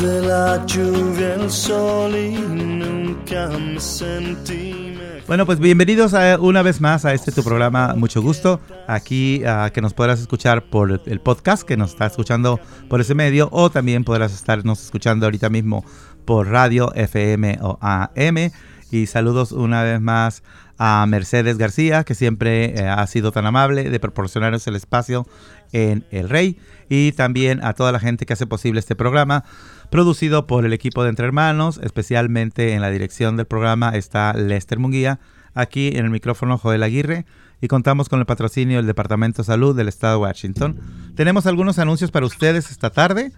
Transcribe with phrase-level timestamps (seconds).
[0.00, 4.96] De la lluvia el sol y nunca me sentí
[5.26, 8.62] Bueno, pues bienvenidos a, una vez más a este tu programa, mucho gusto.
[8.88, 12.58] Aquí uh, que nos podrás escuchar por el podcast, que nos está escuchando
[12.88, 15.84] por ese medio, o también podrás estarnos escuchando ahorita mismo
[16.24, 18.52] por radio, FM o AM.
[18.90, 20.42] Y saludos una vez más
[20.78, 25.26] a Mercedes García, que siempre eh, ha sido tan amable de proporcionarnos el espacio
[25.72, 29.44] en El Rey y también a toda la gente que hace posible este programa,
[29.90, 34.78] producido por el equipo de Entre Hermanos, especialmente en la dirección del programa está Lester
[34.78, 35.18] Munguía,
[35.54, 37.26] aquí en el micrófono Joel Aguirre
[37.60, 40.80] y contamos con el patrocinio del Departamento de Salud del Estado de Washington.
[41.16, 43.32] Tenemos algunos anuncios para ustedes esta tarde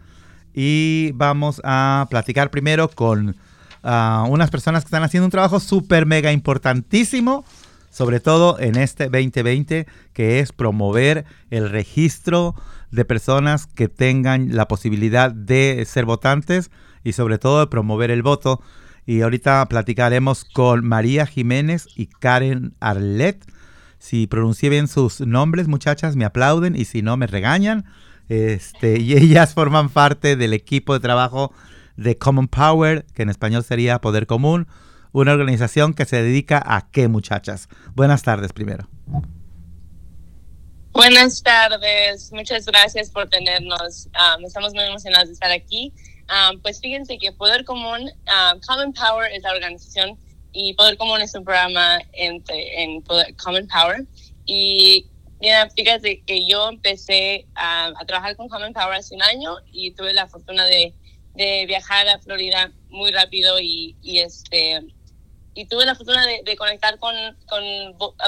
[0.54, 3.30] y vamos a platicar primero con
[3.82, 7.44] uh, unas personas que están haciendo un trabajo súper mega importantísimo
[7.92, 12.54] sobre todo en este 2020, que es promover el registro
[12.92, 16.70] de personas que tengan la posibilidad de ser votantes
[17.02, 18.62] y sobre todo de promover el voto.
[19.04, 23.44] Y ahorita platicaremos con María Jiménez y Karen Arlet.
[23.98, 27.84] Si pronuncié bien sus nombres, muchachas, me aplauden y si no, me regañan.
[28.28, 31.52] Este, y ellas forman parte del equipo de trabajo
[31.96, 34.68] de Common Power, que en español sería Poder Común,
[35.12, 37.68] una organización que se dedica a qué, muchachas.
[37.94, 38.88] Buenas tardes primero.
[40.92, 44.08] Buenas tardes, muchas gracias por tenernos.
[44.08, 45.90] Um, estamos muy emocionados de estar aquí.
[46.28, 50.18] Um, pues fíjense que Poder Común, um, Common Power es la organización
[50.52, 53.02] y Poder Común es un programa entre, en
[53.42, 54.04] Common Power.
[54.44, 55.06] Y
[55.40, 60.12] mira, fíjate que yo empecé a trabajar con Common Power hace un año y tuve
[60.12, 60.92] la fortuna de,
[61.34, 64.82] de viajar a Florida muy rápido y, y este
[65.54, 67.14] y tuve la fortuna de, conectar con,
[67.46, 67.62] con,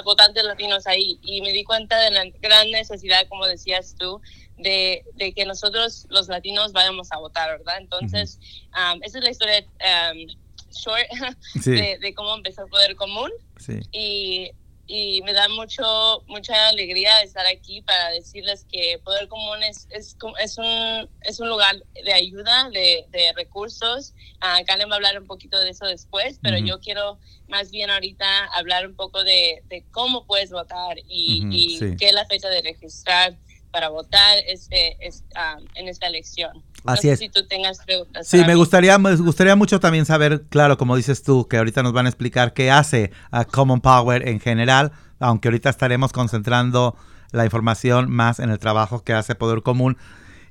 [0.04, 4.20] votantes latinos ahí y me di cuenta de la gran necesidad, como decías tú,
[4.58, 7.78] de, de que nosotros los latinos vayamos a votar, ¿verdad?
[7.78, 8.38] Entonces,
[8.72, 9.64] um, esa es la historia
[10.12, 10.26] um,
[10.70, 11.06] short
[11.64, 13.30] de, de, cómo empezó el Poder Común.
[13.58, 13.80] Sí.
[13.92, 14.50] Y
[14.86, 20.16] y me da mucho mucha alegría estar aquí para decirles que Poder Común es, es,
[20.42, 24.12] es, un, es un lugar de ayuda, de, de recursos.
[24.42, 27.18] Uh, Karen va a hablar un poquito de eso después, pero yo quiero
[27.48, 32.12] más bien ahorita hablar un poco de, de cómo puedes votar y, y qué es
[32.12, 33.36] la fecha de registrar
[33.70, 34.96] para votar este,
[35.74, 36.62] en esta elección.
[36.84, 37.18] Así es.
[37.18, 38.26] Si tú tengas preguntas.
[38.26, 41.92] Sí, me gustaría, me gustaría mucho también saber, claro, como dices tú, que ahorita nos
[41.92, 46.96] van a explicar qué hace a Common Power en general, aunque ahorita estaremos concentrando
[47.32, 49.96] la información más en el trabajo que hace Poder Común.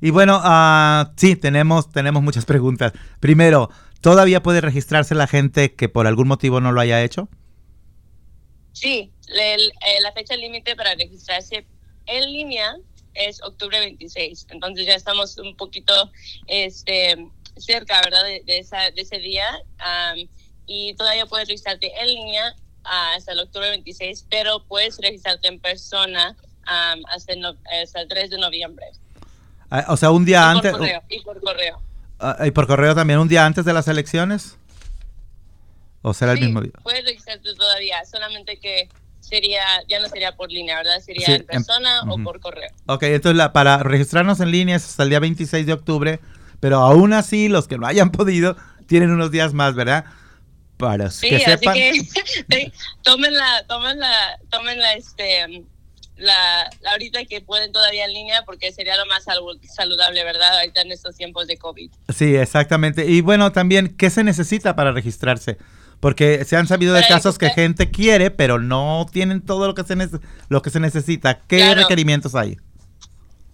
[0.02, 2.92] Y bueno, uh, sí, tenemos, tenemos muchas preguntas.
[3.20, 3.70] Primero,
[4.02, 7.30] ¿todavía puede registrarse la gente que por algún motivo no lo haya hecho?
[8.74, 9.14] Sí,
[10.02, 11.66] la fecha límite para registrarse
[12.08, 12.76] en línea
[13.14, 14.48] es octubre 26.
[14.50, 15.94] Entonces ya estamos un poquito
[16.48, 18.24] este, cerca, ¿verdad?
[18.24, 19.46] De, esa, de ese día.
[20.66, 26.36] y todavía puedes registrarte en línea hasta el octubre 26, pero puedes registrarte en persona
[26.66, 28.86] hasta, el 3 de noviembre.
[29.70, 30.72] Ah, o sea, un día antes.
[30.72, 31.82] Correo, y por correo.
[32.20, 34.58] Ah, ¿Y por correo también un día antes de las elecciones?
[36.02, 36.74] ¿O será el mismo día?
[36.84, 38.90] Puedes registrarte todavía, solamente que
[39.34, 41.00] sería, ya no sería por línea, ¿verdad?
[41.00, 42.70] Sería en persona o por correo.
[42.86, 46.20] Ok, entonces la, para registrarnos en línea es hasta el día 26 de octubre,
[46.60, 48.56] pero aún así los que no hayan podido
[48.86, 50.06] tienen unos días más, ¿verdad?
[50.78, 51.94] Para sí, que así que
[53.02, 55.64] tomen la, tomen la, tomen la, este,
[56.18, 60.60] la, ahorita que pueden todavía en línea porque sería lo más saludable, ¿verdad?
[60.60, 61.90] Ahorita en estos tiempos de COVID.
[62.16, 63.08] Sí, exactamente.
[63.08, 65.58] Y bueno, también, ¿qué se necesita para registrarse?
[66.04, 69.86] Porque se han sabido de casos que gente quiere, pero no tienen todo lo que
[69.86, 69.96] se,
[70.50, 71.40] lo que se necesita.
[71.48, 72.58] ¿Qué requerimientos hay?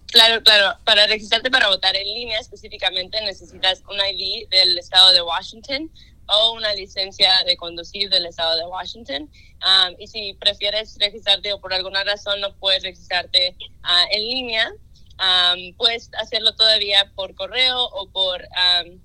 [0.08, 0.76] Claro, claro.
[0.82, 5.92] Para registrarte para votar en línea específicamente necesitas un ID del estado de Washington
[6.26, 9.30] o una licencia de conducir del estado de Washington.
[9.62, 13.54] Um, y si prefieres registrarte o por alguna razón no puedes registrarte
[13.84, 14.72] uh, en línea,
[15.20, 18.98] um, puedes hacerlo todavía por correo o por, um,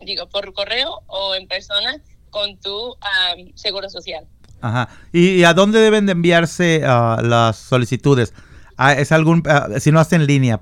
[0.00, 2.96] digo, por correo o en persona con tu
[3.54, 4.26] seguro social.
[4.60, 4.88] Ajá.
[5.12, 8.34] ¿Y, a dónde deben de enviarse ah, las solicitudes?
[8.76, 10.60] Ah, ¿Es algún, ah, si no hacen en línea,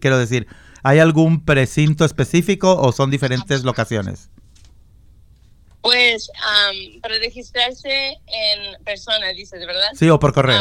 [0.00, 0.46] quiero decir,
[0.82, 4.30] ¿hay algún precinto específico o son diferentes locaciones?
[5.80, 6.30] Pues
[7.02, 9.88] para registrarse en persona, dices, ¿verdad?
[9.94, 10.60] Sí, o por correo.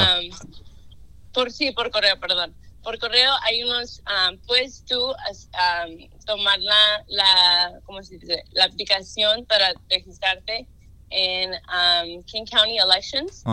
[1.33, 2.53] por sí, por correo, perdón
[2.87, 8.43] por correo hay unos, um, puedes tú um, tomar la, la, ¿cómo se dice?
[8.51, 10.67] la aplicación para registrarte
[11.09, 13.43] en um, King County Elections.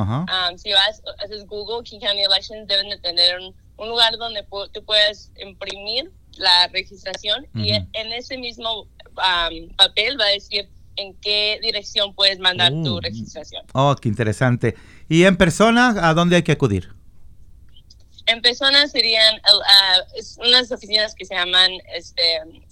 [0.57, 3.55] si vas, haces Google, King County Elections deben de tener un,
[3.89, 7.87] lugar donde tú puedes imprimir la registración y Ujú.
[7.93, 8.87] en ese mismo
[9.17, 13.01] am, papel va a decir en qué dirección puedes mandar tu Oh.
[13.01, 13.65] registración.
[13.73, 14.75] Oh, qué interesante.
[15.09, 16.93] ¿Y en persona a dónde hay que acudir?
[18.27, 19.99] En persona serían ah,
[20.39, 22.64] unas oficinas que se llaman este, es-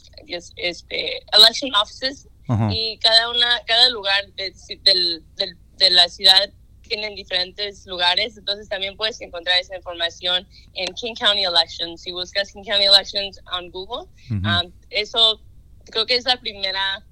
[0.56, 2.70] este, election offices Ajá.
[2.72, 4.52] y cada una cada lugar de,
[4.82, 6.50] del- del- de la ciudad
[6.82, 12.52] tienen diferentes lugares entonces también puedes encontrar esa información en King County Elections si buscas
[12.52, 14.34] King County Elections en Google Ujú.
[14.46, 15.40] um, eso
[15.86, 17.04] creo que es la primera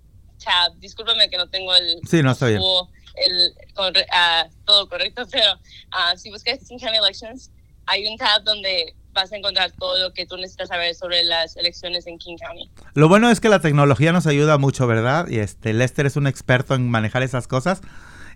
[0.45, 2.61] tab discúlpame que no tengo el Sí, no, está bien.
[3.15, 3.55] el
[4.12, 5.59] ah, todo correcto pero
[5.93, 7.51] ah, si buscas King County Elections
[7.87, 11.57] hay un tab donde vas a encontrar todo lo que tú necesitas saber sobre las
[11.57, 15.29] elecciones en King County Lo bueno es que la tecnología nos ayuda mucho, ¿verdad?
[15.29, 17.81] Y este Lester es un experto en manejar esas cosas.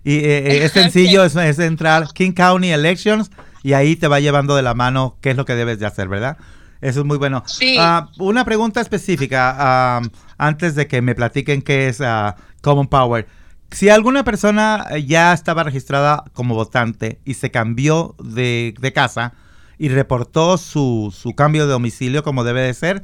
[0.03, 3.31] Y eh, eh, es sencillo, es, es entrar King County Elections
[3.63, 6.07] y ahí te va llevando de la mano qué es lo que debes de hacer,
[6.07, 6.37] ¿verdad?
[6.81, 7.43] Eso es muy bueno.
[7.47, 7.77] Sí.
[7.79, 10.01] Ah, una pregunta específica ah,
[10.37, 13.27] antes de que me platiquen qué es ah, Common Power.
[13.71, 19.33] Si alguna persona ya estaba registrada como votante y se cambió de, de casa
[19.77, 23.03] y reportó su, su cambio de domicilio como debe de ser,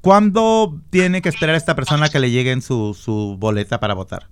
[0.00, 4.28] ¿cuándo tiene que esperar esta persona que le lleguen su, su boleta para votar?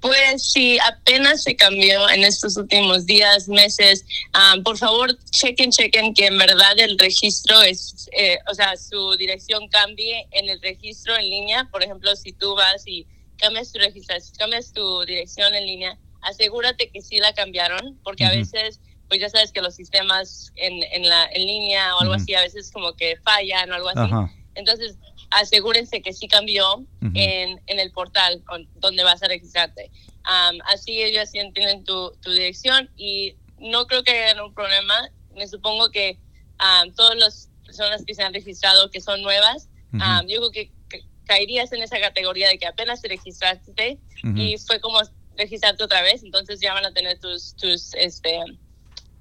[0.00, 6.12] Pues si apenas se cambió en estos últimos días, meses, ah, por favor chequen, chequen
[6.12, 11.16] que en verdad el registro es, eh, o sea, su dirección cambie en el registro
[11.16, 11.68] en línea.
[11.70, 13.06] Por ejemplo, si tú vas y
[13.36, 18.30] cambias tu registración, cambias tu dirección en línea, asegúrate que sí la cambiaron, porque a
[18.30, 18.38] Ujú.
[18.38, 18.80] veces,
[19.12, 22.40] pues ya sabes que los sistemas en, en la en línea o algo así, a
[22.40, 23.98] veces como que fallan o algo así.
[23.98, 24.32] Ajá.
[24.54, 24.96] Entonces,
[25.30, 27.12] asegúrense que sí cambió Ujú.
[27.14, 29.90] en, en el portal con- donde vas a registrarte.
[30.24, 35.10] Am, así ellos tienen tu, tu dirección y no creo que haya un problema.
[35.34, 36.18] Me supongo que
[36.56, 39.68] am, todas las personas que se han registrado que son nuevas,
[40.00, 43.98] am, yo creo que, que caerías en esa categoría de que apenas te registraste
[44.36, 45.00] y fue como
[45.36, 48.38] registrarte otra vez, entonces ya van a tener tus, tus, este,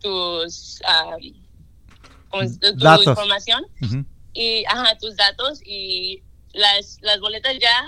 [0.02, 1.20] tus, am,
[2.30, 2.60] ¿cómo es?
[2.60, 3.08] tu Datos.
[3.08, 3.66] información
[4.34, 6.22] y ajá, tus datos y
[6.54, 7.86] las, las boletas ya,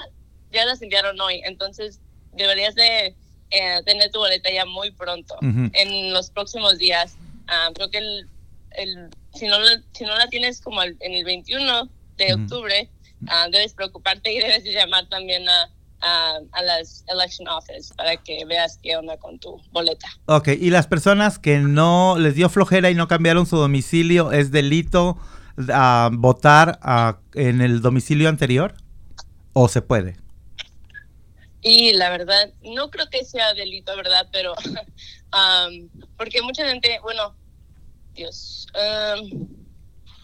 [0.52, 2.00] ya las enviaron hoy, entonces
[2.34, 3.16] deberías de
[3.52, 5.36] eh, tener tu boleta ya muy pronto,
[5.74, 7.18] en los próximos días.
[7.48, 8.28] Ah, creo que el,
[8.72, 9.58] el, si, no,
[9.94, 12.90] si no la tienes como el- en el 21 de octubre,
[13.28, 15.70] ah, debes preocuparte y debes de llamar también a,
[16.04, 20.08] a, a las election office para que veas qué onda con tu boleta.
[20.26, 24.52] Ok, y las personas que no les dio flojera y no cambiaron su domicilio, ¿es
[24.52, 25.18] delito
[25.70, 28.76] ah, votar ah, en el domicilio anterior?
[29.54, 30.18] ¿O se puede?
[31.62, 34.28] Y la verdad, no creo que sea delito, ¿verdad?
[34.32, 34.54] Pero,
[35.32, 37.34] am, porque mucha gente, bueno,
[38.14, 39.48] Dios, am,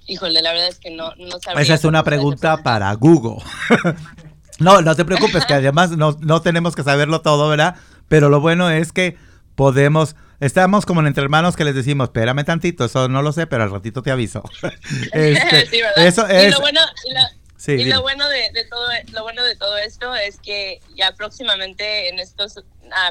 [0.07, 3.41] híjole, la verdad es que no, no sabría Esa es una pregunta para Google.
[4.59, 7.75] no, no te preocupes, que además no, no tenemos que saberlo todo, ¿verdad?
[8.07, 9.17] Pero lo bueno es que
[9.55, 13.63] podemos, estamos como entre hermanos que les decimos, espérame tantito, eso no lo sé, pero
[13.63, 14.43] al ratito te aviso.
[15.13, 16.07] Este, Sí, ¿verdad?
[16.07, 16.53] eso y es...
[16.53, 20.15] lo bueno, y sí, y lo bueno de, de todo lo bueno de todo esto
[20.15, 22.63] es que ya próximamente en estos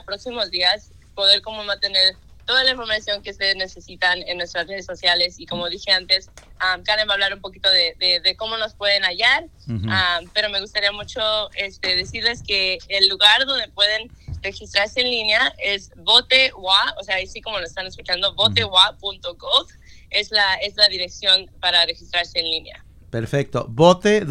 [0.06, 2.16] próximos días poder como mantener
[2.48, 6.30] toda la información que ustedes necesitan en nuestras redes sociales y como dije antes
[6.64, 9.44] um, Karen va a hablar un poquito de, de- de cómo nos pueden hallar.
[9.90, 11.20] Ah, pero me gustaría mucho
[11.54, 14.10] este, decirles que el lugar donde pueden
[14.42, 19.66] registrarse en línea es votewa, o sea, así como lo están escuchando, votewa.gov
[20.10, 22.82] es la, es la dirección para registrarse en línea.
[23.10, 23.66] Perfecto.
[23.68, 24.24] Vote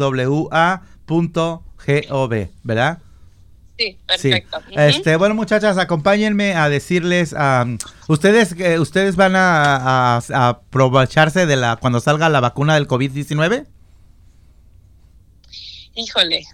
[1.08, 2.98] wa.gov, ¿verdad?
[3.78, 3.98] Sí, Sí.
[4.06, 4.60] perfecto.
[4.72, 11.46] Este, bueno, muchachas, acompáñenme a decirles, am, ustedes, eh, ustedes van a, a- a aprovecharse
[11.46, 13.66] de la cuando salga la vacuna del COVID-19
[15.94, 16.44] Híjole.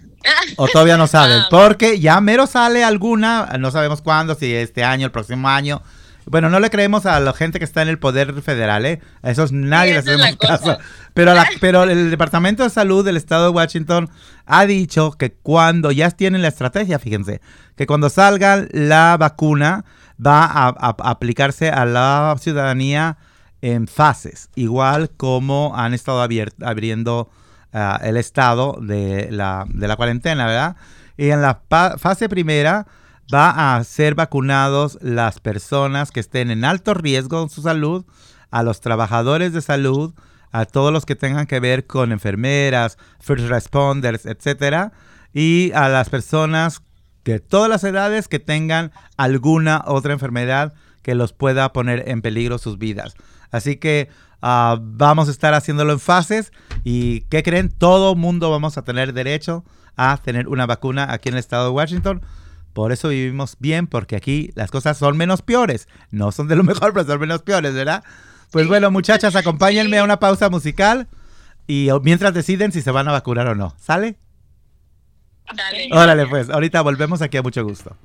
[0.57, 1.47] o todavía no saben, Ah.
[1.51, 5.81] porque ya mero sale alguna, no sabemos cuándo, si este año, el próximo año.
[6.25, 8.99] Bueno, no le creemos a la gente que está en el poder federal, ¿eh?
[9.21, 10.77] A esos nadie Sí, les hacemos caso.
[11.13, 14.09] Pero, la- pero el Departamento de Salud del Estado de Washington
[14.45, 17.41] ha dicho que cuando ya tienen la estrategia, fíjense,
[17.75, 19.85] que cuando salga la vacuna
[20.25, 23.17] va a, a- a aplicarse a la ciudadanía
[23.61, 27.29] en fases, igual como han estado abriendo
[27.73, 30.75] ah, el estado de la, de la cuarentena, ¿verdad?
[31.17, 31.61] Y en la
[31.97, 32.85] fase primera
[33.33, 38.05] va a ser vacunados las personas que estén en alto riesgo en su salud,
[38.51, 40.13] a los trabajadores de salud,
[40.51, 44.93] a todos los que tengan que ver con enfermeras, first responders, etcétera,
[45.33, 46.81] y a las personas
[47.25, 52.57] de todas las edades que tengan alguna otra enfermedad que los pueda poner en peligro
[52.57, 53.15] sus vidas.
[53.51, 54.09] Así que
[54.41, 56.51] ah, vamos a estar haciéndolo en fases
[56.83, 57.69] y ¿qué creen?
[57.69, 59.65] Todo mundo vamos a tener derecho
[59.97, 62.21] a tener una vacuna aquí en el estado de Washington.
[62.75, 65.87] Por eso vivimos bien, porque aquí las cosas son menos peores.
[66.11, 68.03] No son de lo mejor, pero son menos peores, ¿verdad?
[68.51, 71.07] Pues bueno, muchachas, acompáñenme a una pausa musical
[71.67, 73.73] y mientras deciden si se van a vacunar o no.
[73.79, 74.17] ¿Sale?
[75.55, 75.87] Dale.
[75.89, 77.95] Órale, pues, ahorita volvemos aquí a mucho gusto.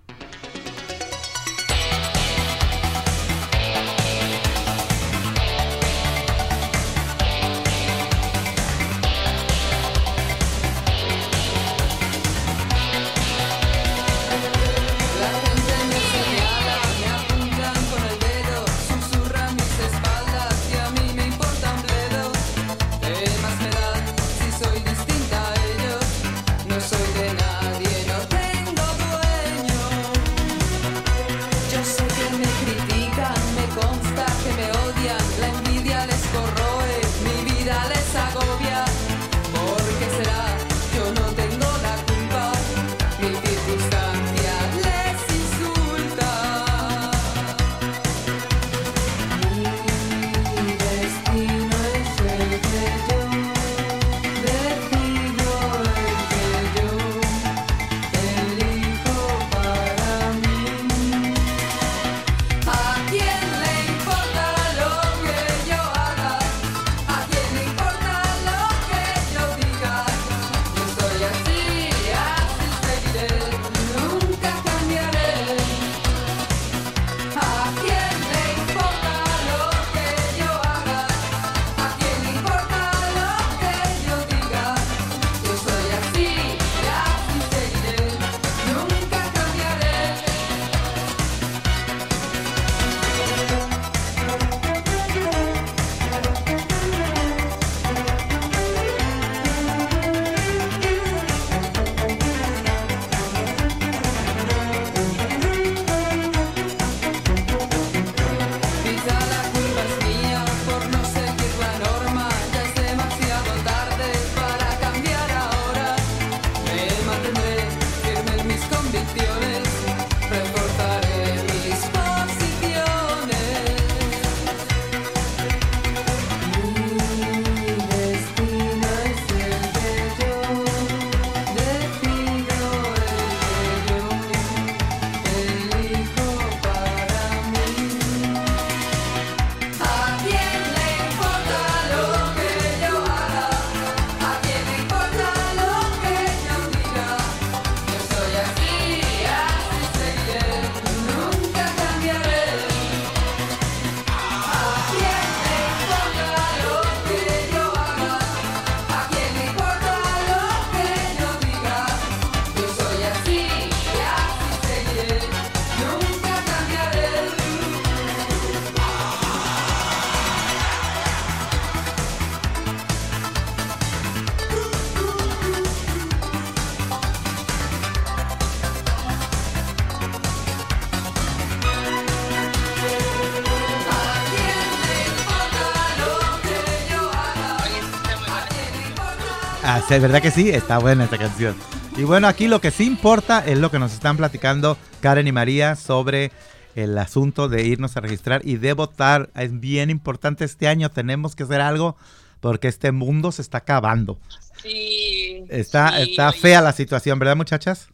[189.90, 190.48] Sí, ¿verdad que sí?
[190.48, 191.56] Está buena esta canción.
[191.96, 195.32] Y bueno, aquí lo que sí importa es lo que nos están platicando Karen y
[195.32, 196.30] María sobre
[196.76, 199.30] el asunto de irnos a registrar y de votar.
[199.34, 201.96] Es bien importante este año, tenemos que hacer algo
[202.38, 204.20] porque este mundo se está acabando.
[204.62, 205.44] Sí.
[205.48, 207.88] Está, sí, está oye, fea la situación, ¿verdad muchachas?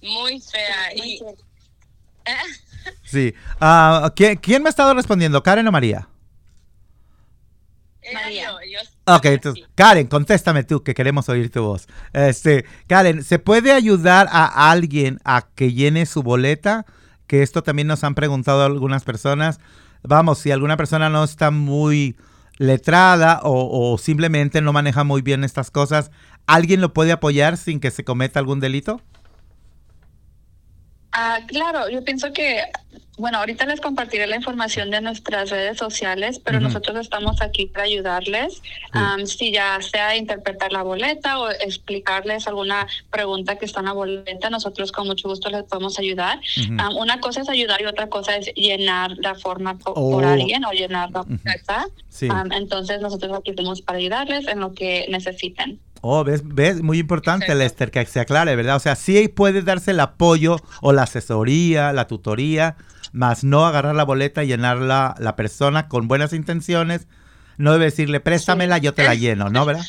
[0.00, 0.94] Muy fea.
[0.94, 1.20] Y,
[3.04, 3.34] Sí.
[3.60, 6.08] Ah, ¿quién, quién me ha estado respondiendo, Karen o María?
[8.14, 8.54] María.
[9.08, 11.86] Ok, entonces, Karen, contéstame tú, que queremos oír tu voz.
[12.12, 16.84] Este, Karen, ¿se puede ayudar a alguien a que llene su boleta?
[17.26, 19.60] Que esto también nos han preguntado algunas personas.
[20.02, 22.16] Vamos, si alguna persona no está muy
[22.58, 26.10] letrada o, o simplemente no maneja muy bien estas cosas,
[26.46, 29.00] ¿alguien lo puede apoyar sin que se cometa algún delito?
[31.20, 32.62] Ah, claro, yo pienso que,
[33.16, 37.84] bueno, ahorita les compartiré la información de nuestras redes sociales, pero nosotros estamos aquí para
[37.86, 43.86] ayudarles, am, si ya sea interpretar la boleta o explicarles alguna pregunta que está en
[43.86, 46.38] la boleta, nosotros con mucho gusto les podemos ayudar.
[46.96, 50.12] Una cosa es ayudar y otra cosa es llenar la forma po- Oh.
[50.12, 51.86] por alguien o llenar la boleta.
[52.08, 52.28] Sí.
[52.52, 55.80] Entonces nosotros aquí estamos para ayudarles en lo que necesiten.
[56.00, 57.58] Oh, ves, ves, muy importante, Exacto.
[57.62, 58.76] Lester, que se aclare, ¿verdad?
[58.76, 62.76] O sea, sí puede darse el apoyo o la asesoría, la tutoría,
[63.12, 67.08] más no agarrar la boleta y llenarla la persona con buenas intenciones.
[67.56, 69.84] No debe decirle, préstamela, yo te la lleno, ¿no, verdad?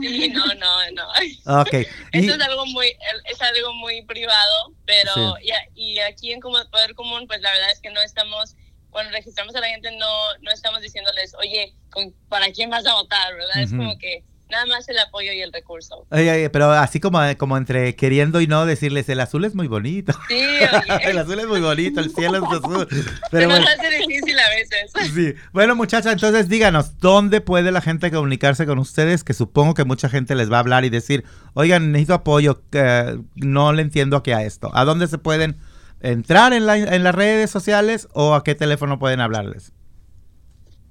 [0.00, 1.60] Sí, no, no, no.
[1.60, 1.72] Ok.
[2.12, 2.86] Y- Eso es algo muy,
[3.30, 5.50] es algo muy privado, pero Sí.
[5.76, 8.56] y, y aquí en como Poder Común, pues la verdad es que no estamos,
[8.90, 10.06] cuando registramos a la gente, no,
[10.42, 13.32] no estamos diciéndoles, oye, ¿con- ¿para quién vas a votar?
[13.34, 13.62] ¿Verdad?
[13.62, 16.06] Es como que nada más el apoyo y el recurso.
[16.10, 19.66] Oye, oye, pero así como, como entre queriendo y no decirles, el azul es muy
[19.66, 20.12] bonito.
[20.28, 20.40] Sí,
[21.02, 22.86] el azul es muy bonito, el cielo es azul.
[22.90, 24.92] se Pero nos bueno, hace difícil a veces.
[25.14, 25.34] sí.
[25.52, 29.24] bueno, muchachas, entonces díganos, ¿dónde puede la gente comunicarse con ustedes?
[29.24, 31.24] Que supongo que mucha gente les va a hablar y decir,
[31.54, 34.70] oigan, necesito apoyo, que no le entiendo aquí a esto.
[34.74, 35.56] ¿A dónde se pueden
[36.00, 39.72] entrar en, la- en las redes sociales o a qué teléfono pueden hablarles?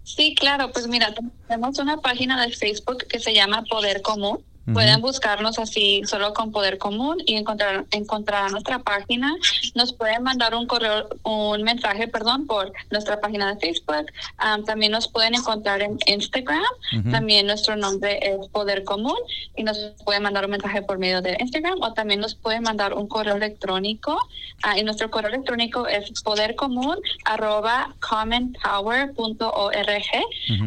[0.05, 1.13] Sí, claro, pues mira,
[1.47, 4.45] tenemos una página de Facebook que se llama Poder Común.
[4.73, 9.35] Pueden buscarnos así solo con Poder Común y encontrar encontrar nuestra página.
[9.75, 14.07] Nos pueden mandar un correo, un mensaje, perdón, por nuestra página de Facebook.
[14.37, 16.63] Am, también nos pueden encontrar en Instagram.
[17.11, 19.17] También nuestro nombre es Poder Común
[19.55, 22.93] y nos pueden mandar un mensaje por medio de Instagram o también nos pueden mandar
[22.93, 24.19] un correo electrónico.
[24.63, 29.35] Ah, y nuestro correo electrónico es podercomún arroba commonpower.org.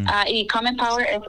[0.07, 1.21] Ah, y Common Power es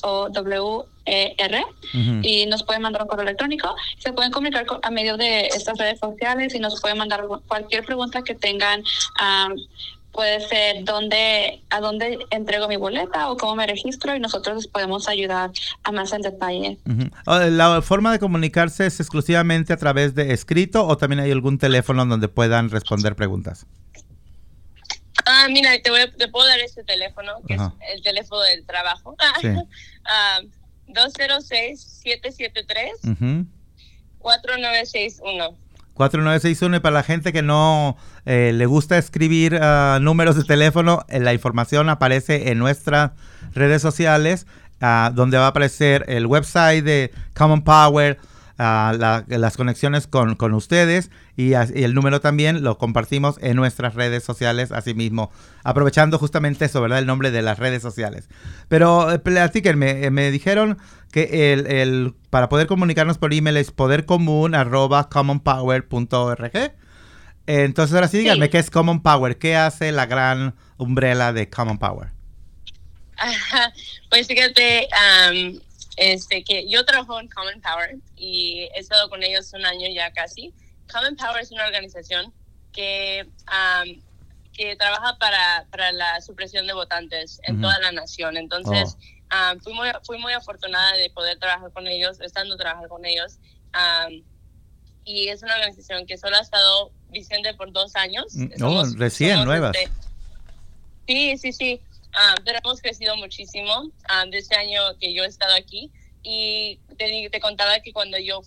[0.00, 1.64] C-O-M-M-O-N-P-O-W-E-R.
[1.94, 2.20] Ujú.
[2.22, 3.74] Y nos pueden mandar un correo electrónico.
[3.98, 8.22] Se pueden comunicar a medio de estas redes sociales y nos pueden mandar cualquier pregunta
[8.22, 8.82] que tengan.
[10.12, 14.66] puede ser dónde, a dónde entrego mi boleta o cómo me registro y nosotros les
[14.66, 15.52] podemos ayudar
[15.84, 16.78] a más en detalle.
[17.26, 21.58] Oh, ¿La forma de comunicarse es exclusivamente a través de escrito o también hay algún
[21.58, 23.66] teléfono donde puedan responder preguntas?
[25.42, 27.74] Ah, mira, te, voy a- te puedo dar este teléfono, que Ajá.
[27.88, 29.16] es el teléfono del trabajo.
[29.40, 29.48] Sí.
[30.04, 30.40] Ah,
[30.88, 33.12] 206-773.
[33.12, 33.46] Ujú.
[34.18, 35.56] 4961.
[35.94, 41.04] 4961 y para la gente que no eh, le gusta escribir ah, números de teléfono,
[41.08, 43.12] eh, la información aparece en nuestras
[43.52, 44.46] redes sociales,
[44.80, 48.18] ah, donde va a aparecer el website de Common Power,
[48.60, 54.22] la- las conexiones con, con ustedes y, el número también lo compartimos en nuestras redes
[54.22, 55.30] sociales, asimismo,
[55.64, 56.98] aprovechando justamente eso, ¿verdad?
[56.98, 58.28] El nombre de las redes sociales.
[58.68, 60.78] Pero eh, platíquenme, eh, me dijeron
[61.10, 66.50] que el, el- para poder comunicarnos por email es podercomún@commonpower.org.
[66.54, 66.72] Eh,
[67.46, 68.50] Entonces ahora sí díganme Sí.
[68.52, 72.08] qué es Common Power, qué hace la gran umbrella de Common Power.
[73.16, 73.72] Ajá.
[74.10, 75.60] Pues fíjate, am,
[75.96, 80.12] este, que yo trabajo en Common Power y he estado con ellos un año ya
[80.12, 80.52] casi.
[80.90, 82.32] Common Power es una organización
[82.72, 83.26] que,
[84.52, 88.36] que trabaja para, para la supresión de votantes en toda la nación.
[88.36, 88.96] Entonces,
[89.28, 93.38] am, fui, muy, fui muy afortunada de poder trabajar con ellos, estando trabajar con ellos.
[95.04, 98.26] Y es una organización que solo ha estado vigente por dos años.
[98.34, 99.74] Mm, oh, recién, nuevas.
[99.76, 99.90] este,
[101.10, 101.80] Sí, sí, sí.
[102.14, 105.92] Ah, pero hemos crecido muchísimo ah, de este año que yo he estado aquí.
[106.22, 108.42] Y te, te contaba que cuando yo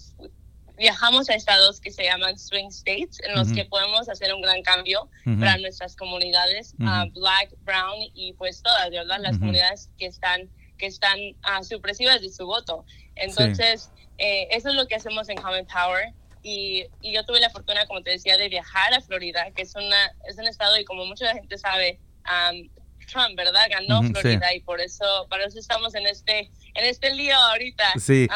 [0.77, 3.55] viajamos a estados que se llaman swing states, en los Ujú.
[3.55, 5.39] que podemos hacer un gran cambio Ujú.
[5.39, 7.19] para nuestras comunidades, ah, Ujú.
[7.19, 9.19] black, brown y pues todas, ¿verdad?
[9.19, 11.19] Las comunidades que están que están
[11.63, 12.83] supresivas de su voto.
[13.15, 16.13] Entonces, eh, eso es lo que hacemos en Common Power.
[16.41, 19.75] Y, y yo tuve la fortuna, como te decía, de viajar a Florida, que es,
[19.75, 22.69] una, es un estado, y como mucha gente sabe, am,
[23.05, 23.67] Trump, ¿verdad?
[23.69, 24.03] Ganó.
[24.03, 27.93] Florida y por eso, para eso estamos en este, en este lío ahorita.
[27.99, 28.27] Sí.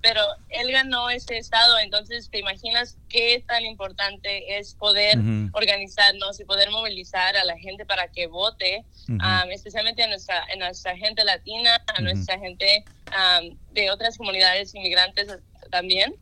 [0.00, 5.50] Pero él ganó ese estado, entonces te imaginas qué tan importante es poder Ujú.
[5.52, 10.56] organizarnos y poder movilizar a la gente para que vote, um, especialmente a nuestra, a
[10.56, 15.28] nuestra gente latina, a nuestra gente um, de otras comunidades inmigrantes
[15.70, 16.14] también.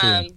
[0.00, 0.34] Sí.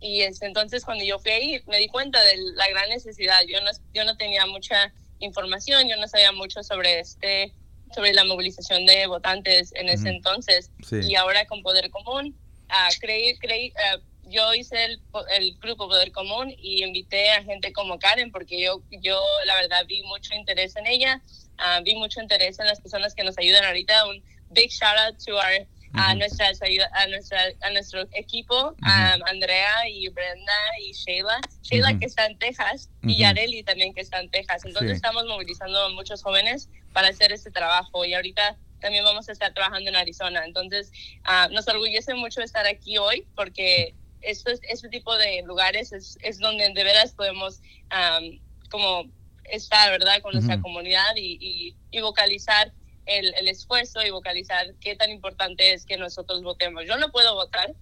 [0.00, 3.40] Y es, entonces cuando yo fui ahí me di cuenta de la gran necesidad.
[3.48, 7.52] Yo no, yo no tenía mucha información, yo no sabía mucho sobre este
[7.94, 10.16] sobre la movilización de votantes en ese Ujú.
[10.16, 10.96] entonces Sí.
[11.08, 12.36] y ahora con Poder Común
[12.68, 15.00] ah, creí, creí, ah, yo hice el,
[15.38, 19.84] el grupo Poder Común y invité a gente como Karen porque yo, yo la verdad
[19.86, 21.22] vi mucho interés en ella,
[21.58, 24.08] ah, vi mucho interés en las personas que nos ayudan ahorita.
[24.08, 25.64] Un big shout out to our,
[25.96, 31.40] a, nuestras ayuda, a, nuestra, a nuestro equipo, um, Andrea y Brenda y Sheila.
[31.62, 34.64] Sheila que está en Texas y Yareli también que está en Texas.
[34.64, 34.96] Entonces Sí.
[34.96, 39.52] estamos movilizando a muchos jóvenes para hacer este trabajo y ahorita también vamos a estar
[39.54, 40.44] trabajando en Arizona.
[40.44, 40.92] Entonces,
[41.24, 46.18] ah, nos orgullece mucho estar aquí hoy porque esto es- este tipo de lugares es,
[46.22, 48.38] es donde de veras podemos am,
[48.70, 49.04] como
[49.44, 50.20] estar, ¿verdad?
[50.22, 52.72] Con nuestra comunidad y, y, y vocalizar
[53.06, 56.84] el, el esfuerzo y vocalizar qué tan importante es que nosotros votemos.
[56.86, 57.74] Yo no puedo votar.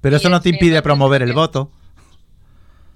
[0.00, 1.70] Pero eso no te impide promover el voto.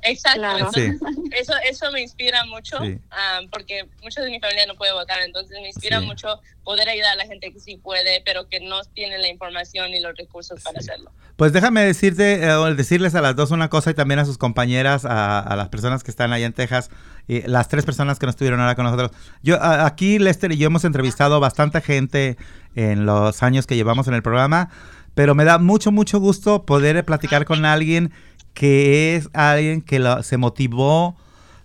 [0.07, 0.39] Exacto.
[0.41, 0.59] Claro.
[0.59, 1.01] entonces,
[1.33, 2.99] Eso, eso me inspira mucho, Sí.
[3.11, 6.07] am, porque mucha de mi familia no puede votar, entonces me inspira Sí.
[6.07, 9.91] mucho poder ayudar a la gente que sí puede, pero que no tiene la información
[9.93, 11.11] y los recursos para hacerlo.
[11.37, 14.39] Pues déjame decirte, eh, o decirles a las dos una cosa y también a sus
[14.39, 16.91] compañeras, a, a las personas que están allá en Texas,
[17.29, 19.11] y las tres personas que no estuvieron ahora con nosotros.
[19.43, 22.37] Yo a- aquí Lester y yo hemos entrevistado bastante gente
[22.75, 24.71] en los años que llevamos en el programa,
[25.15, 28.13] pero me da mucho mucho gusto poder platicar con alguien
[28.57, 31.15] que es alguien que se motivó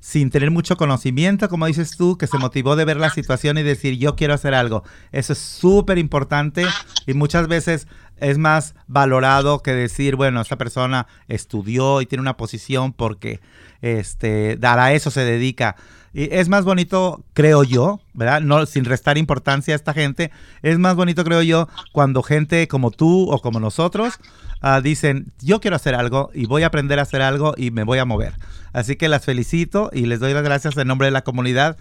[0.01, 3.63] sin tener mucho conocimiento, como dices tú, que se motivó de ver la situación y
[3.63, 4.83] decir yo quiero hacer algo.
[5.13, 6.65] Eso es súper importante
[7.07, 12.35] y muchas veces es más valorado que decir, bueno, esta persona estudió y tiene una
[12.35, 13.39] posición porque
[13.81, 15.77] este, a eso se dedica.
[16.13, 18.41] Y es más bonito, creo yo, ¿verdad?
[18.41, 20.29] No, sin restar importancia a esta gente,
[20.61, 24.19] es más bonito, creo yo, cuando gente como tú o como nosotros
[24.61, 27.83] ah, dicen, yo quiero hacer algo y voy a aprender a hacer algo y me
[27.83, 28.33] voy a mover.
[28.73, 31.77] Así que las felicito y les doy las gracias en nombre de la comunidad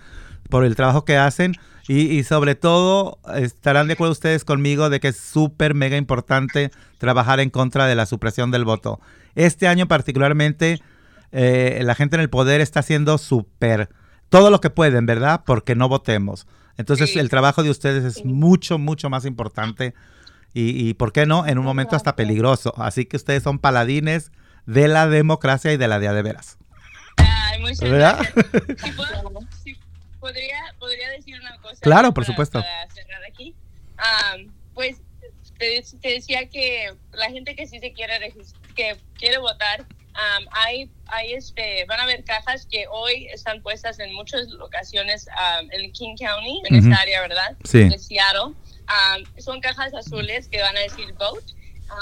[0.48, 1.54] por el trabajo que hacen
[1.86, 6.70] y, y sobre todo estarán de acuerdo ustedes conmigo de que es súper mega importante
[6.98, 9.00] trabajar en contra de la supresión del voto.
[9.34, 10.80] Este año particularmente
[11.32, 13.88] eh, la gente en el poder está haciendo súper
[14.28, 15.42] todo lo que pueden, ¿verdad?
[15.44, 16.46] Porque no votemos.
[16.76, 19.94] Entonces el trabajo de ustedes es mucho, mucho más importante
[20.54, 21.46] y, y, ¿por qué no?
[21.46, 22.74] En un momento hasta peligroso.
[22.76, 24.32] Así que ustedes son paladines
[24.66, 26.58] de la democracia y de la de a de veras.
[27.16, 28.18] Ay, muchas ¿Verdad?
[28.34, 28.80] gracias.
[28.84, 29.76] Si puedo- si
[30.18, 31.76] podría, podría decir una cosa.
[31.80, 32.60] Claro, por para- supuesto.
[32.60, 33.54] Para cerrar aquí.
[33.96, 34.96] Am, pues
[35.58, 38.32] te, te decía que la gente que sí se quiere
[38.74, 39.80] que quiere votar,
[40.14, 45.28] am, hay, hay este, van a haber cajas que hoy están puestas en muchas locaciones
[45.36, 46.88] am, en King County, en Ujú.
[46.88, 47.56] esta área, ¿verdad?
[47.64, 47.88] Sí.
[47.88, 48.54] De Seattle.
[48.90, 51.52] Am, son cajas azules que van a decir vote.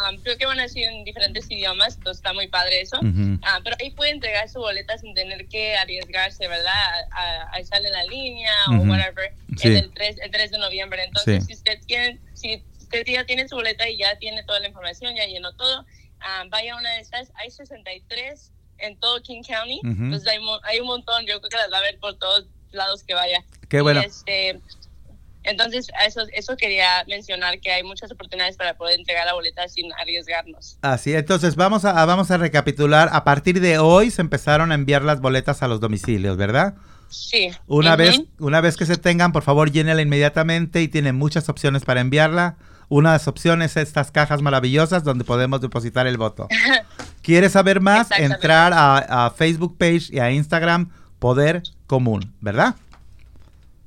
[0.05, 2.99] Am, creo que van a decir en diferentes idiomas, entonces está muy padre eso.
[2.99, 3.39] Ujú.
[3.43, 6.73] Ah, pero ahí puede entregar su boleta sin tener que arriesgarse, ¿verdad?
[7.13, 8.83] A, a- estar en la línea Ujú.
[8.83, 9.33] o whatever.
[9.57, 9.69] Sí.
[9.69, 11.05] Es el 3, el 3 de noviembre.
[11.05, 11.47] Entonces, Sí.
[11.49, 15.15] si usted tiene, si usted ya tiene su boleta y ya tiene toda la información,
[15.17, 15.85] ya llenó todo,
[16.51, 17.33] vaya a una de estas.
[17.37, 19.79] Hay 63 en todo King County.
[19.85, 19.89] Ujú.
[20.05, 21.25] Entonces, hay, hay un montón.
[21.27, 23.43] Yo creo que las va a ver por todos lados que vaya.
[23.71, 24.01] Qué Y, bueno.
[24.01, 24.61] este,
[25.45, 29.93] entonces, eso, eso quería mencionar, que hay muchas oportunidades para poder entregar la boleta sin
[29.95, 30.79] arriesgarnos.
[30.83, 33.09] Así, entonces vamos a, vamos a recapitular.
[33.13, 36.75] A partir de hoy se empezaron a enviar las boletas a los domicilios, ¿verdad?
[37.09, 37.51] Sí.
[37.67, 41.85] Una, vez, una vez que se tengan, por favor, llénela inmediatamente y tiene muchas opciones
[41.85, 42.57] para enviarla.
[42.91, 46.49] Una de las opciones es estas cajas maravillosas donde podemos depositar el voto.
[47.23, 48.11] ¿Quieres saber más?
[48.11, 52.77] Entrar a, a Facebook page y a Instagram Poder Común, ¿verdad?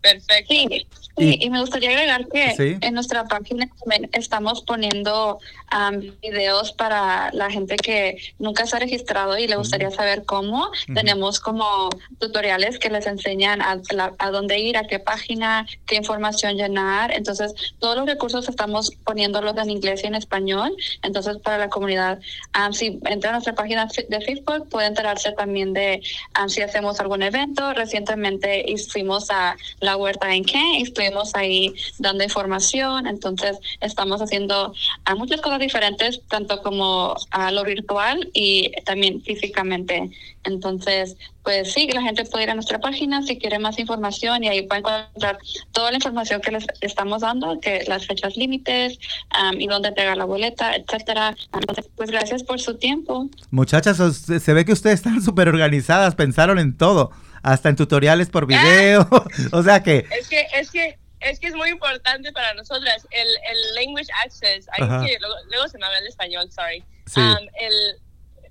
[0.01, 0.53] Perfecto.
[0.53, 2.77] Sí, sí, y me gustaría agregar que Sí.
[2.81, 8.79] en nuestra página también estamos poniendo am, videos para la gente que nunca se ha
[8.79, 10.69] registrado y le gustaría saber cómo.
[10.93, 15.95] Tenemos como tutoriales que les enseñan a, la- a dónde ir, a qué página, qué
[15.95, 17.11] información llenar.
[17.13, 20.75] Entonces, todos los recursos estamos poniéndolos en inglés y en español.
[21.03, 22.19] Entonces, para la comunidad,
[22.53, 26.01] am, si entra a nuestra página de Facebook, puede enterarse también de
[26.33, 27.73] am, si hacemos algún evento.
[27.73, 33.07] Recientemente fuimos a la huerta en Kent estuvimos ahí dando información.
[33.07, 34.73] Entonces, estamos haciendo
[35.05, 40.11] ah, muchas cosas diferentes, tanto como a lo virtual y también físicamente.
[40.43, 44.47] Entonces, pues sí, la gente puede ir a nuestra página si quiere más información y
[44.47, 45.37] ahí a encontrar
[45.71, 48.97] toda la información que les estamos dando, que las fechas límites
[49.29, 51.35] am, y dónde entregar la boleta, etcétera.
[51.53, 53.29] Entonces, pues gracias por su tiempo.
[53.51, 57.11] Muchachas, se ve que ustedes están súper organizadas, pensaron en todo,
[57.43, 59.07] hasta en tutoriales por video.
[59.51, 63.27] o sea que, Es que, es que, es que es muy importante para nosotras el,
[63.27, 64.67] el language access.
[64.73, 64.83] Ay,
[65.19, 66.83] luego, luego se me va el español, sorry.
[67.05, 67.19] Sí.
[67.19, 67.99] Um, el,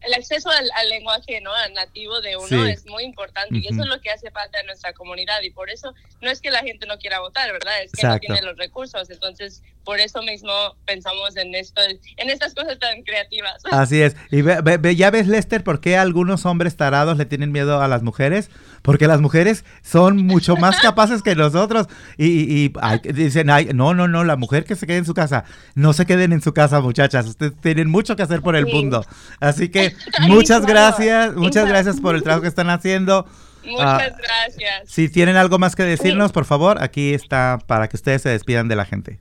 [0.03, 2.71] el acceso al, al lenguaje no Al nativo de uno Sí.
[2.71, 5.71] es muy importante y eso es lo que hace falta en nuestra comunidad y por
[5.71, 7.83] eso no es que la gente no quiera votar, ¿verdad?
[7.83, 8.27] Es que Exacto.
[8.29, 9.09] no tiene los recursos.
[9.11, 10.51] Entonces, por eso mismo
[10.87, 11.81] pensamos en esto,
[12.17, 13.63] en estas cosas tan creativas.
[13.71, 14.17] así es.
[14.31, 17.81] Y ve- ve- ve- ya ves, Lester, por qué algunos hombres tarados le tienen miedo
[17.83, 18.51] a las mujeres.
[18.83, 21.87] Porque las mujeres son mucho más capaces que nosotros.
[22.17, 25.05] Y, y- y, ay, dicen, ay, no, no, no, la mujer que se quede en
[25.05, 25.45] su casa.
[25.75, 27.27] No se queden en su casa, muchachas.
[27.27, 28.73] Ustedes tienen mucho que hacer por el Sí.
[28.73, 29.05] mundo.
[29.41, 29.90] Así que
[30.29, 33.27] Muchas gracias, muchas gracias por el trabajo que están haciendo.
[33.65, 34.89] Muchas Ah, gracias.
[34.91, 38.69] Si tienen algo más que decirnos, por favor, aquí está para que ustedes se despidan
[38.69, 39.21] de la gente.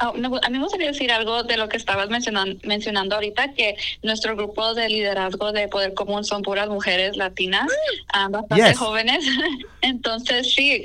[0.00, 3.52] Ah, me A mí me gustaría decir algo de lo que estabas mencionando, mencionando ahorita,
[3.54, 7.70] que nuestro grupo de liderazgo de Poder Común son puras mujeres latinas,
[8.12, 8.78] ah, bastante Yes.
[8.78, 9.24] jóvenes.
[9.82, 10.82] Entonces, sí,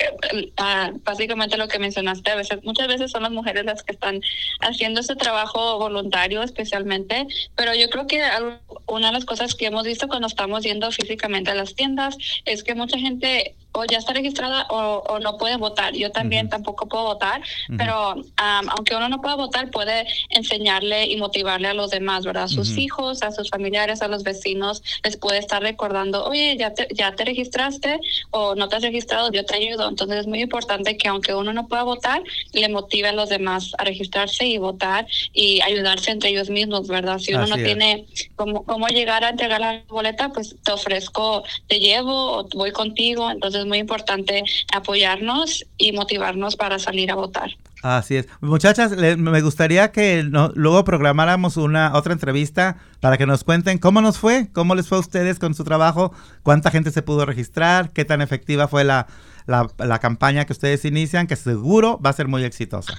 [0.58, 4.22] ah, básicamente lo que mencionaste, a veces, muchas veces son las mujeres las que están
[4.62, 8.22] haciendo ese trabajo voluntario especialmente, pero yo creo que
[8.88, 12.64] una de las cosas que hemos visto cuando estamos yendo físicamente a las tiendas es
[12.64, 15.94] que mucha gente o ya está registrada o, o no puede votar.
[15.94, 17.42] Yo también tampoco puedo votar,
[17.78, 22.44] pero am, aunque uno no pueda votar, puede enseñarle y motivarle a los demás, ¿verdad?
[22.44, 26.74] A sus hijos, a sus familiares, a los vecinos, les puede estar recordando, oye, ya
[26.74, 28.00] te, ya te registraste
[28.32, 29.90] o no te has registrado, yo te ayudo.
[29.90, 32.22] Entonces es muy importante que aunque uno no pueda votar,
[32.54, 37.18] le motive a los demás a registrarse y votar y ayudarse entre ellos mismos, ¿verdad?
[37.20, 37.64] Si uno Así no es.
[37.64, 38.06] tiene
[38.36, 43.30] cómo, cómo llegar a entregar la boleta, pues te ofrezco, te llevo o voy contigo.
[43.30, 47.50] Entonces es muy importante apoyarnos y motivarnos para salir a votar.
[47.82, 48.28] Así es.
[48.40, 53.78] Muchachas, le- me gustaría que no- luego programáramos una otra entrevista para que nos cuenten
[53.78, 57.26] cómo nos fue, cómo les fue a ustedes con su trabajo, cuánta gente se pudo
[57.26, 59.08] registrar, qué tan efectiva fue la,
[59.48, 62.98] la, la campaña que ustedes inician, que seguro va a ser muy exitosa.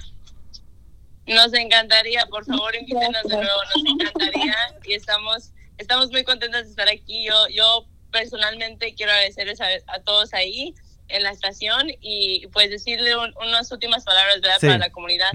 [1.27, 6.69] Nos encantaría, por favor, invítenos de nuevo, nos encantaría y estamos, estamos muy contentos de
[6.69, 7.25] estar aquí.
[7.25, 7.87] Yo, yo
[8.19, 10.73] personalmente quiero agradecerles a, a todos ahí
[11.09, 14.57] en la estación y pues decirle un- unas últimas palabras ¿verdad?
[14.61, 14.67] Sí.
[14.67, 15.29] para la comunidad.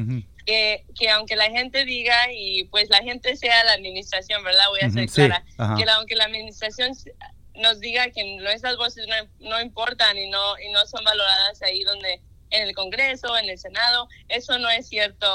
[0.47, 4.65] Que, que aunque la gente diga y pues la gente sea la administración, ¿verdad?
[4.71, 5.45] Voy a ser sí, clara.
[5.77, 6.93] Que la- aunque la administración
[7.55, 11.83] nos diga que nuestras voces no, no importan y no, y no son valoradas ahí
[11.85, 15.31] donde en el Congreso, en el Senado, eso no es cierto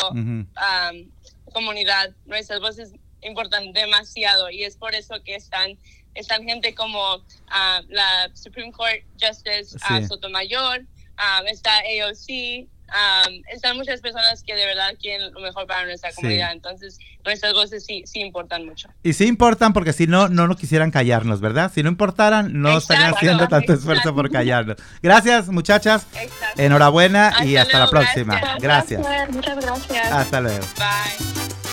[1.53, 2.09] comunidad.
[2.25, 5.77] Nuestras voces importan demasiado y es por eso que están,
[6.15, 10.07] están gente como ah, la Supreme Court Justice ah, Sí.
[10.07, 10.81] Sotomayor,
[11.17, 16.11] am, está AOC, am, están muchas personas que de verdad quieren lo mejor para nuestra
[16.11, 16.15] Sí.
[16.17, 16.51] comunidad.
[16.51, 18.87] Entonces, nuestras voces sí, sí importan mucho.
[19.01, 21.71] Y sí importan porque si no, no nos quisieran callarnos, ¿verdad?
[21.73, 24.77] Si no importaran, no estarían Exacto, haciendo tanto esfuerzo por callarnos.
[25.01, 26.05] Gracias, muchachas.
[26.13, 26.61] Exacto.
[26.61, 28.39] Enhorabuena y Hasta hasta la luego, próxima.
[28.59, 29.01] gracias.
[29.01, 29.29] Gracias.
[29.31, 30.11] Muchas gracias.
[30.11, 30.65] Hasta luego.
[30.77, 31.64] Bye.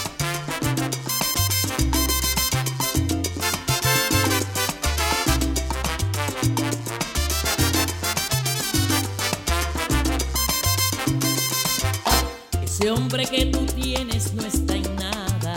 [12.82, 15.54] Ese hombre que tú tienes no está en nada.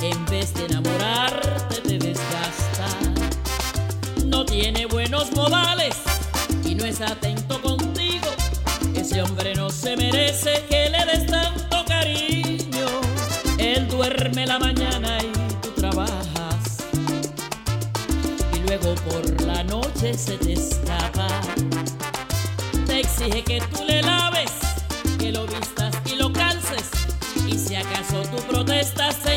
[0.00, 2.86] En vez de enamorarte te desgasta.
[4.26, 5.96] No tiene buenos modales
[6.64, 8.28] y no es atento contigo.
[8.94, 12.86] Ese hombre no se merece que le des tanto cariño.
[13.58, 15.32] Él duerme la mañana y
[15.62, 16.78] tú trabajas.
[18.54, 21.26] Y luego por la noche se te escapa
[22.90, 24.29] te exige que tú le laves,
[25.32, 26.90] lo vistas y lo calces.
[27.46, 29.36] Y si acaso tú protestas, se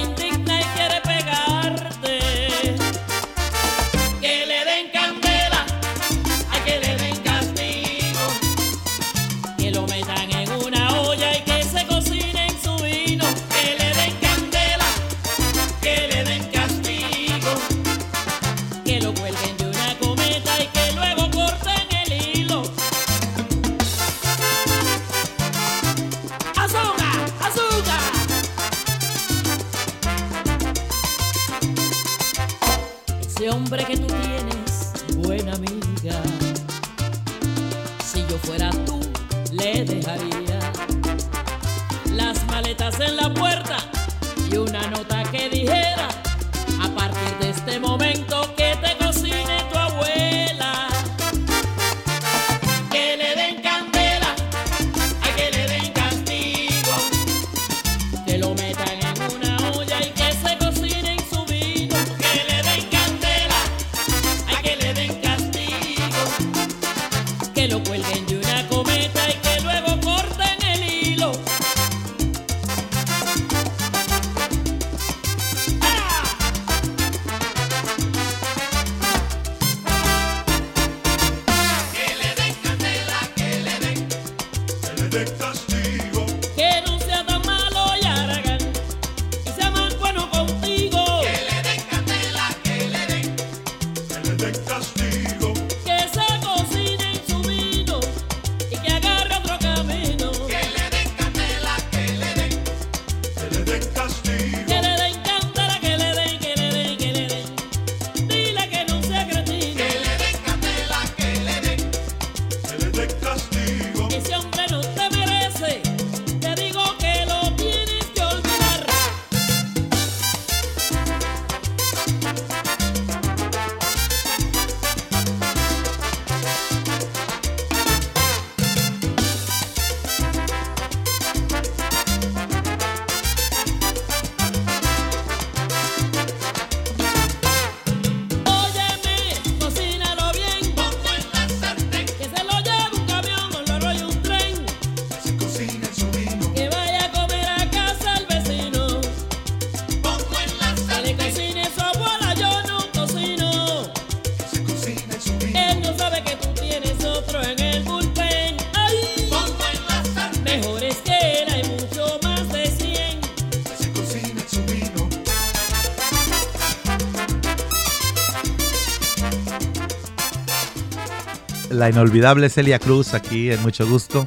[171.83, 174.23] la inolvidable Celia Cruz aquí en mucho gusto.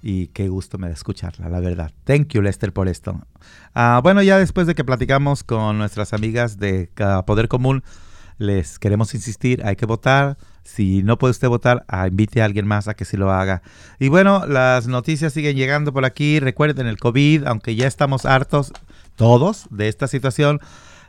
[0.00, 1.90] Y qué gusto me da escucharla, la verdad.
[2.04, 3.20] Thank you, Lester, por esto.
[3.74, 6.88] Ah, bueno, ya después de que platicamos con nuestras amigas de
[7.26, 7.82] Poder Común,
[8.38, 10.36] les queremos insistir, hay que votar.
[10.62, 13.62] Si no puede usted votar, ah, invite a alguien más a que sí lo haga.
[13.98, 16.38] Y bueno, las noticias siguen llegando por aquí.
[16.38, 18.72] Recuerden, el COVID, aunque ya estamos hartos
[19.16, 20.60] todos de esta situación,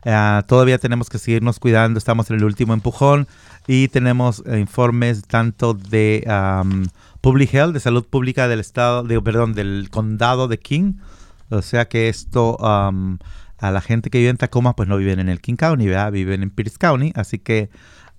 [0.04, 2.00] ah, todavía tenemos que seguirnos cuidando.
[2.00, 3.28] Estamos en el último empujón
[3.67, 6.88] y tenemos eh, informes tanto de am,
[7.21, 10.93] Public Health, de salud pública del estado, de, perdón, del condado de King.
[11.49, 13.17] O sea que esto am,
[13.58, 16.12] a la gente que vive en Tacoma, pues no viven en el King County, ¿verdad?
[16.12, 17.69] viven en Pierce County, así que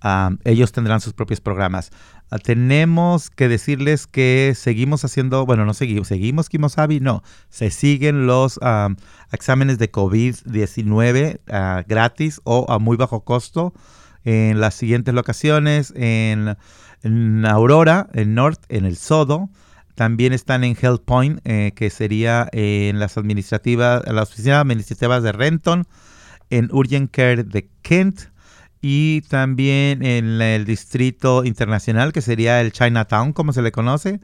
[0.01, 1.91] am, ellos tendrán sus propios programas.
[2.29, 8.27] Ah, tenemos que decirles que seguimos haciendo, bueno, no seguimos, seguimos Kimosabi, no, se siguen
[8.27, 8.97] los am,
[9.31, 13.73] exámenes de COVID-19 ah, gratis o a muy bajo costo
[14.27, 16.57] en las siguientes locaciones, en,
[17.45, 19.49] Aurora, en North, en el Sodo.
[19.95, 25.31] También están en Health Point, eh, que sería en las administrativas, las oficinas administrativas de
[25.31, 25.87] Renton,
[26.49, 28.23] en Urgent Care de Kent
[28.81, 34.19] y también en el distrito internacional, que sería el Chinatown, como se le conoce.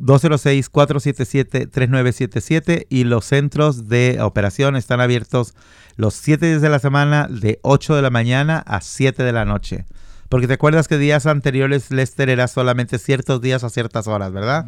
[0.00, 5.54] 206-477-3977 y los centros de operación están abiertos
[5.96, 9.44] los 7 días de la semana de 8 de la mañana a 7 de la
[9.44, 9.86] noche.
[10.28, 14.66] Porque te acuerdas que días anteriores Lester era solamente ciertos días a ciertas horas, ¿verdad?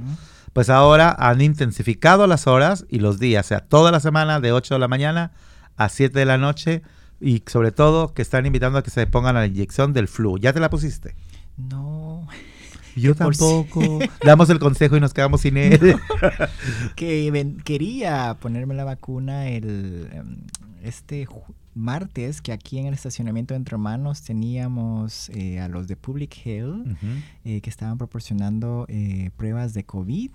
[0.52, 4.52] Pues ahora han intensificado las horas y los días, o sea, toda la semana de
[4.52, 5.32] 8 de la mañana
[5.76, 6.82] a 7 de la noche
[7.20, 10.38] y sobre todo que están invitando a que se pongan la inyección del flu.
[10.38, 11.14] ¿Ya te la pusiste?
[11.56, 12.26] No.
[12.96, 13.98] Yo tampoco.
[14.24, 15.96] Damos el consejo y nos quedamos sin él.
[16.96, 20.36] que ven- quería ponerme la vacuna el em,
[20.82, 21.26] este
[21.74, 26.36] martes que aquí en el estacionamiento de Entre Hermanos teníamos eh, a los de Public
[26.44, 27.06] Health Ujú.
[27.44, 30.30] eh, que estaban proporcionando eh, pruebas de COVID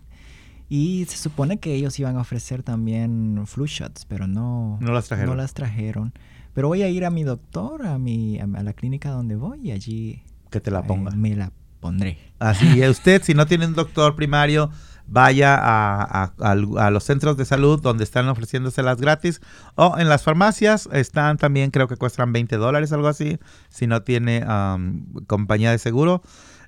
[0.70, 5.08] y se supone que ellos iban a ofrecer también flu shots, pero no, No las
[5.08, 5.30] trajeron.
[5.36, 6.12] no las trajeron.
[6.54, 9.60] Pero voy a ir a mi doctor, a, mi, a, a la clínica donde voy
[9.70, 11.12] y allí que te la eh, ponga.
[11.12, 12.18] me la pondré.
[12.40, 14.70] Así es, usted, si no tiene un doctor primario,
[15.08, 19.42] vaya a, a- los centros de salud donde están ofreciéndoselas gratis.
[19.76, 24.02] O en las farmacias están también, creo que cuestan 20 dólares, algo así, si no
[24.04, 26.22] tiene am, compañía de seguro.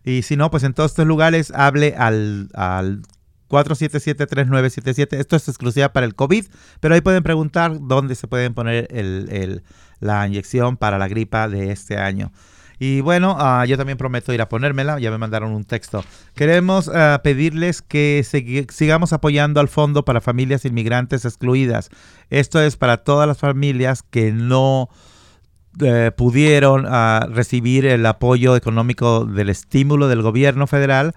[0.06, 3.02] Y si no, pues en todos estos lugares hable al, al
[3.50, 5.18] 477-3977.
[5.18, 6.46] Esto es exclusiva para el COVID,
[6.80, 9.64] pero ahí pueden preguntar dónde se pueden poner el- el-
[10.00, 12.32] la inyección para la gripa de este año.
[12.80, 16.04] Y bueno, ah, yo también prometo ir a ponérmela, ya me mandaron un texto.
[16.34, 18.26] Queremos ah, pedirles que
[18.70, 21.90] sigamos apoyando al Fondo para Familias Inmigrantes Excluidas.
[22.30, 24.90] Esto es para todas las familias que no
[25.82, 31.14] eh, pudieron ah, recibir el apoyo económico del estímulo del gobierno federal,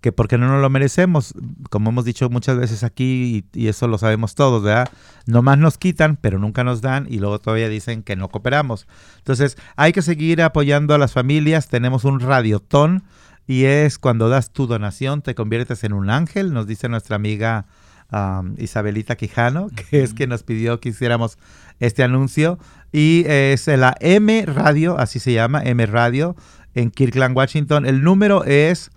[0.00, 1.34] que porque no nos lo merecemos,
[1.68, 4.88] como hemos dicho muchas veces aquí, y, y eso lo sabemos todos, ¿verdad?
[5.26, 8.86] Nomás nos quitan, pero nunca nos dan, y luego todavía dicen que no cooperamos.
[9.18, 11.68] Entonces, hay que seguir apoyando a las familias.
[11.68, 13.04] Tenemos un radiotón
[13.46, 17.66] y es cuando das tu donación, te conviertes en un ángel, nos dice nuestra amiga
[18.12, 21.36] um, Isabelita Quijano, que es quien nos pidió que hiciéramos
[21.78, 22.58] este anuncio.
[22.92, 26.36] Y es la M Radio, así se llama, M Radio,
[26.74, 27.86] en Kirkland, Washington.
[27.86, 28.90] El número es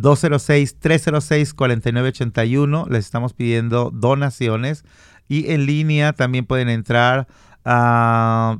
[0.00, 2.88] 206-306-4981.
[2.88, 4.84] Les estamos pidiendo donaciones.
[5.28, 7.26] Y en línea también pueden entrar.
[7.68, 8.58] a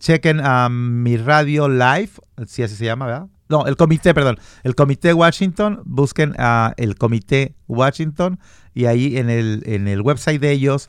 [0.00, 2.10] chequen a mi radio live,
[2.46, 3.26] si así se llama, ¿verdad?
[3.48, 4.38] No, el comité, perdón.
[4.64, 5.80] El comité Washington.
[5.84, 8.40] Busquen a el comité Washington.
[8.74, 10.88] Y ahí en el, en el website de ellos,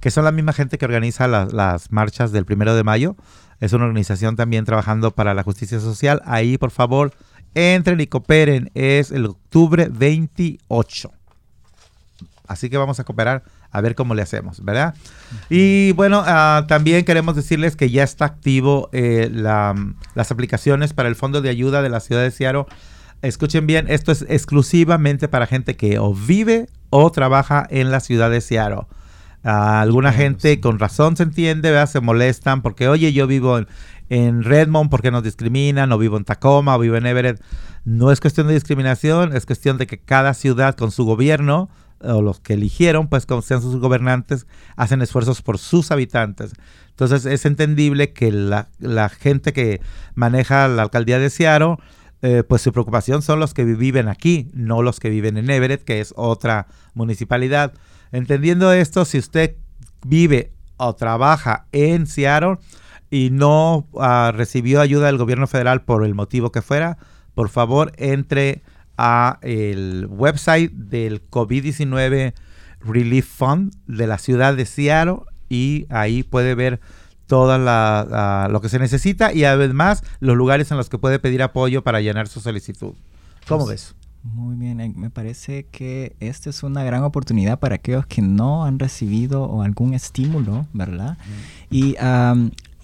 [0.00, 3.16] que son la misma gente que organiza la- las marchas del primero de mayo.
[3.58, 6.20] Es una organización también trabajando para la justicia social.
[6.24, 7.12] Ahí, por favor,
[7.54, 8.70] entren y cooperen.
[8.74, 11.10] Es el octubre 28.
[12.46, 14.94] Así que vamos a cooperar a ver cómo le hacemos, ¿verdad?
[15.48, 19.74] Y bueno, ah, también queremos decirles que ya está activo eh, la-
[20.14, 22.66] las aplicaciones para el Fondo de Ayuda de la Ciudad de Seattle.
[23.22, 28.30] Escuchen bien, esto es exclusivamente para gente que o vive o trabaja en la ciudad
[28.30, 28.82] de Seattle.
[29.44, 31.88] A alguna gente con razón se entiende, ¿verdad?
[31.88, 33.66] se molestan porque, oye, yo vivo en,
[34.08, 37.42] en Redmond porque nos discriminan, o vivo en Tacoma, o vivo en Everett.
[37.84, 41.70] No es cuestión de discriminación, es cuestión de que cada ciudad con su gobierno,
[42.00, 46.52] o los que eligieron, pues como sean sus gobernantes, hacen esfuerzos por sus habitantes.
[46.90, 49.80] Entonces es entendible que la, la gente que
[50.14, 51.76] maneja la alcaldía de Seattle,
[52.20, 55.82] eh, pues su preocupación son los que viven aquí, no los que viven en Everett,
[55.82, 57.72] que es otra municipalidad.
[58.12, 59.56] Entendiendo esto, si usted
[60.04, 62.58] vive o trabaja en Seattle
[63.10, 66.98] y no ah, recibió ayuda del gobierno federal por el motivo que fuera,
[67.34, 68.62] por favor entre
[68.98, 72.34] a el website del COVID-19
[72.80, 76.80] Relief Fund de la ciudad de Seattle y ahí puede ver
[77.26, 81.82] todo lo que se necesita y además los lugares en los que puede pedir apoyo
[81.82, 82.92] para llenar su solicitud.
[83.48, 83.94] ¿Cómo ves?
[84.22, 88.64] Muy bien, eh, me parece que esta es una gran oportunidad para aquellos que no
[88.64, 91.18] han recibido algún estímulo, ¿verdad?
[91.70, 91.96] Y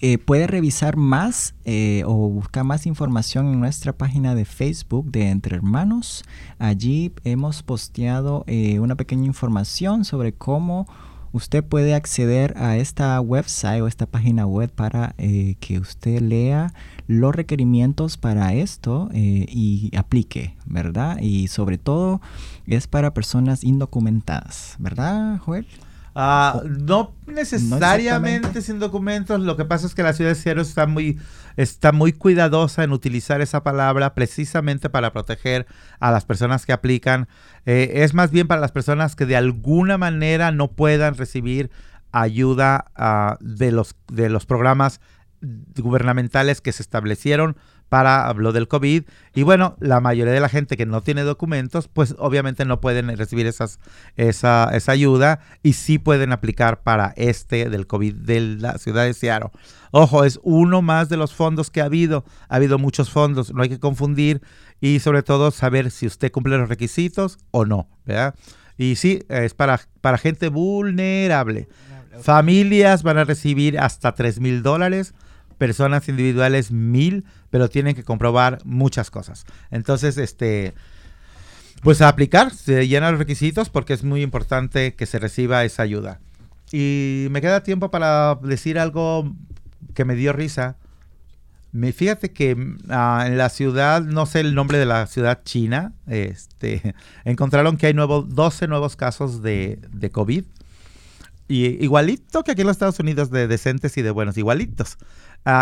[0.01, 5.29] eh, puede revisar más eh, o buscar más información en nuestra página de Facebook de
[5.29, 6.23] Entre Hermanos.
[6.57, 10.87] Allí hemos posteado eh, una pequeña información sobre cómo
[11.31, 16.73] usted puede acceder a esta website o esta página web para eh, que usted lea
[17.07, 21.19] los requerimientos para esto eh, y aplique, ¿verdad?
[21.19, 22.21] Y sobre todo
[22.67, 25.65] es para personas indocumentadas, ¿verdad, Joel?
[26.21, 29.39] Ah, no necesariamente sin documentos.
[29.39, 31.17] Lo que pasa es que la ciudad de Seattle está muy,
[31.55, 35.65] está muy cuidadosa en utilizar esa palabra precisamente para proteger
[36.01, 37.29] a las personas que aplican.
[37.65, 41.71] Eh, es más bien para las personas que de alguna manera no puedan recibir
[42.11, 44.99] ayuda ah, de, los, de los programas
[45.41, 47.55] gubernamentales que se establecieron
[47.89, 49.03] para lo del COVID.
[49.33, 53.15] Y bueno, la mayoría de la gente que no tiene documentos, pues obviamente no pueden
[53.17, 53.79] recibir esas,
[54.15, 59.13] esa, esa ayuda y sí pueden aplicar para este del COVID de la ciudad de
[59.13, 59.49] Seattle.
[59.91, 62.23] Ojo, es uno más de los fondos que ha habido.
[62.47, 64.41] Ha habido muchos fondos, no hay que confundir
[64.79, 68.35] y sobre todo saber si usted cumple los requisitos o no, ¿verdad?
[68.77, 71.67] Y sí, es para, para gente vulnerable.
[72.21, 75.13] Familias van a recibir hasta 3 mil dólares,
[75.57, 79.45] personas individuales mil, pero tienen que comprobar muchas cosas.
[79.71, 80.73] Entonces, este,
[81.81, 85.83] pues a aplicar, se llenan los requisitos porque es muy importante que se reciba esa
[85.83, 86.19] ayuda.
[86.71, 89.33] Y me queda tiempo para decir algo
[89.93, 90.75] que me dio risa.
[91.71, 92.57] Me, fíjate que
[92.89, 96.95] ah, en la ciudad, no sé el nombre de la ciudad china, este,
[97.25, 100.43] encontraron que hay nuevo, 12 nuevos casos de, de COVID.
[101.47, 104.97] Y igualito que aquí en los Estados Unidos de decentes y de buenos, igualitos.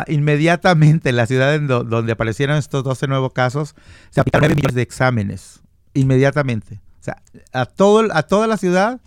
[0.07, 3.75] Inmediatamente en la ciudad donde aparecieron estos 12 nuevos casos,
[4.09, 5.61] se aplicaron 9 millones de exámenes.
[5.93, 6.79] Inmediatamente.
[6.99, 7.21] O sea,
[7.53, 9.01] a, todo, a toda la ciudad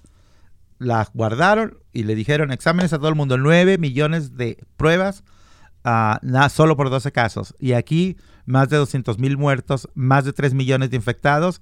[0.79, 3.37] la guardaron y le dijeron exámenes a todo el mundo.
[3.37, 5.25] 9 millones de pruebas
[5.85, 7.55] ah, na- solo por 12 casos.
[7.59, 8.17] Y aquí
[8.47, 11.61] más de 200 mil muertos, más de 3 millones de infectados.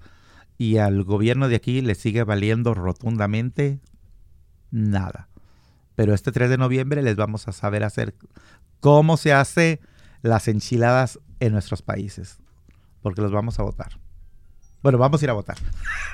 [0.57, 3.81] Y al gobierno de aquí le sigue valiendo rotundamente
[4.71, 5.29] nada.
[5.95, 8.15] Pero este 3 de noviembre les vamos a saber hacer
[8.81, 9.81] cómo se hace
[10.23, 12.39] las enchiladas en nuestros países.
[13.03, 13.99] Porque los vamos a votar.
[14.83, 15.57] Bueno, vamos a ir a votar.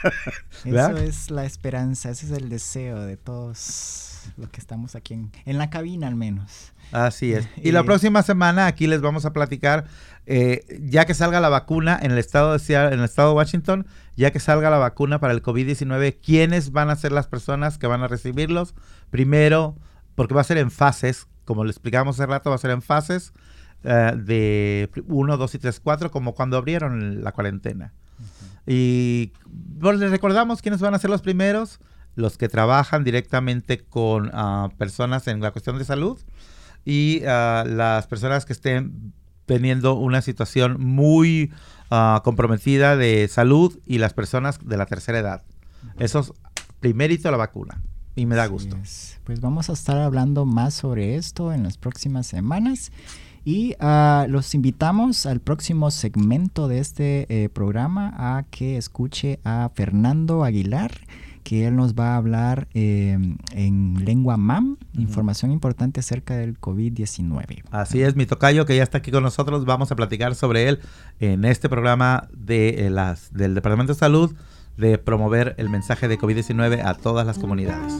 [0.65, 5.33] Eso es la esperanza, ese es el deseo de todos los que estamos aquí en,
[5.45, 6.73] en la cabina al menos.
[6.93, 7.47] Así es.
[7.57, 9.85] Y la Eh, próxima semana aquí les vamos a platicar,
[10.27, 13.35] eh, ya que salga la vacuna en el estado de Seattle- en el estado de
[13.37, 13.87] Washington,
[14.17, 17.87] ya que salga la vacuna para el COVID-19, quiénes van a ser las personas que
[17.87, 18.75] van a recibirlos.
[19.11, 19.77] Primero,
[20.15, 22.83] porque va a ser en fases, como le explicamos hace rato, va a ser en
[22.83, 23.33] fases
[23.85, 27.93] eh, de 1, 2 y 3, 4, como cuando abrieron la cuarentena.
[28.67, 31.81] Y bueno, les recordamos quiénes van a ser los primeros,
[32.15, 36.19] los que trabajan directamente con ah, personas en la cuestión de salud
[36.85, 39.13] y ah, las personas que estén
[39.45, 41.53] teniendo una situación muy
[41.91, 45.43] ah, comprometida de salud y las personas de la tercera edad.
[45.99, 46.33] Eso es
[46.81, 47.83] primerito la vacuna
[48.17, 48.77] y me da Así gusto.
[48.83, 49.19] es.
[49.25, 52.93] Pues vamos a estar hablando más sobre esto en las próximas semanas.
[53.45, 59.71] Y ah, los invitamos al próximo segmento de este eh, programa a que escuche a
[59.75, 60.93] Fernando Aguilar,
[61.43, 63.19] que él nos va a hablar eh,
[63.53, 67.65] en lengua MAM, información importante acerca del COVID-19.
[67.71, 70.81] Así es, mi tocayo que ya está aquí con nosotros, vamos a platicar sobre él
[71.21, 74.35] en este programa de, eh, las, del Departamento de Salud
[74.77, 77.95] de promover el mensaje de COVID-19 a todas las comunidades.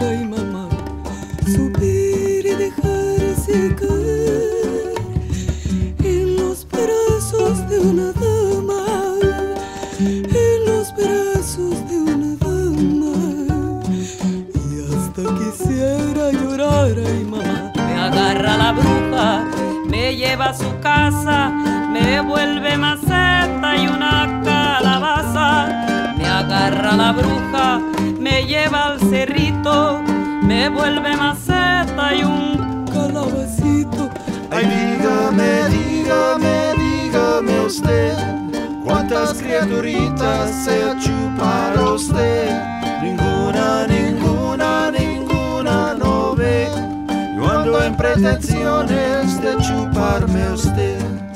[0.00, 0.68] Ay mamá.
[1.54, 4.94] Subir y dejarse caer
[6.04, 8.84] en los brazos de una dama.
[10.00, 13.16] En los brazos de una dama.
[14.70, 17.72] Y hasta quisiera llorar, ay mamá.
[17.76, 19.44] Me agarra la bruja,
[19.86, 21.50] me lleva a su casa,
[21.92, 26.14] me vuelve maceta y una calabaza.
[26.16, 27.51] Me agarra la bruja,
[28.46, 30.02] lleva al cerrito,
[30.42, 34.10] me vuelve maceta y un Calabacito,
[34.50, 38.14] Ay, dígame, dígame, dígame usted,
[38.84, 42.72] ¿cuántas criaturitas se ha chupado usted?
[43.02, 46.68] Ninguna, ninguna, ninguna no ve.
[47.36, 51.31] Yo ando en pretensiones de chuparme usted.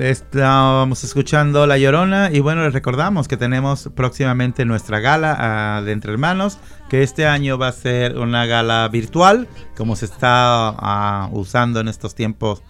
[0.00, 5.92] Estábamos escuchando La Llorona y bueno, les recordamos que tenemos próximamente nuestra gala ah, de
[5.92, 9.46] Entre Hermanos, que este año va a ser una gala virtual,
[9.76, 12.62] como se está ah, usando en estos tiempos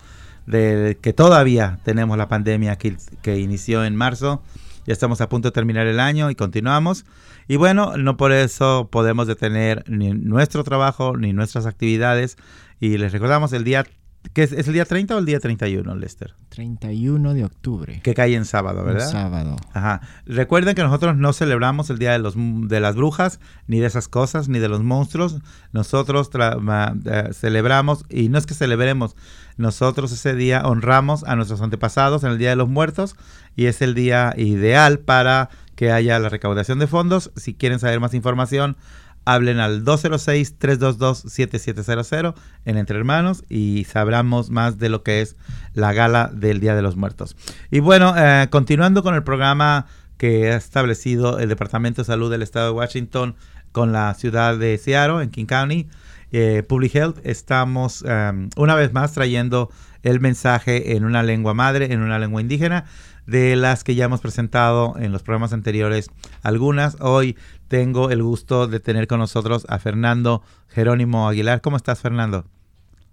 [0.46, 4.42] de que todavía tenemos la pandemia que, que inició en marzo.
[4.84, 7.04] Ya estamos a punto de terminar el año y continuamos.
[7.46, 12.38] Y bueno, no por eso podemos detener ni nuestro trabajo ni nuestras actividades.
[12.80, 13.86] Y les recordamos el día
[14.32, 16.34] ¿Qué es, es el día 30 o el día 31, Lester?
[16.50, 18.00] 31 de octubre.
[18.02, 19.10] Que cae en sábado, Un ¿verdad?
[19.10, 19.56] sábado.
[19.72, 20.02] Ajá.
[20.26, 24.08] Recuerden que nosotros no celebramos el día de los de las brujas, ni de esas
[24.08, 25.38] cosas, ni de los monstruos.
[25.72, 29.16] Nosotros eh, celebramos, y no es que celebremos,
[29.56, 33.16] nosotros ese día honramos a nuestros antepasados en el Día de los Muertos,
[33.56, 37.32] y es el día ideal para que haya la recaudación de fondos.
[37.36, 38.76] Si quieren saber más información,
[39.24, 45.36] hablen al 206-322-7700 en Entre Hermanos y sabremos más de lo que es
[45.74, 47.36] la gala del Día de los Muertos.
[47.70, 52.42] Y bueno, eh, continuando con el programa que ha establecido el Departamento de Salud del
[52.42, 53.36] Estado de Washington
[53.72, 55.88] con la ciudad de Seattle, en King County,
[56.32, 59.70] eh, Public Health, estamos um, una vez más trayendo
[60.02, 62.84] el mensaje en una lengua madre, en una lengua indígena,
[63.26, 66.10] de las que ya hemos presentado en los programas anteriores
[66.42, 66.96] algunas.
[67.00, 67.36] Hoy
[67.68, 71.60] tengo el gusto de tener con nosotros a Fernando Jerónimo Aguilar.
[71.60, 72.44] ¿Cómo estás, Fernando?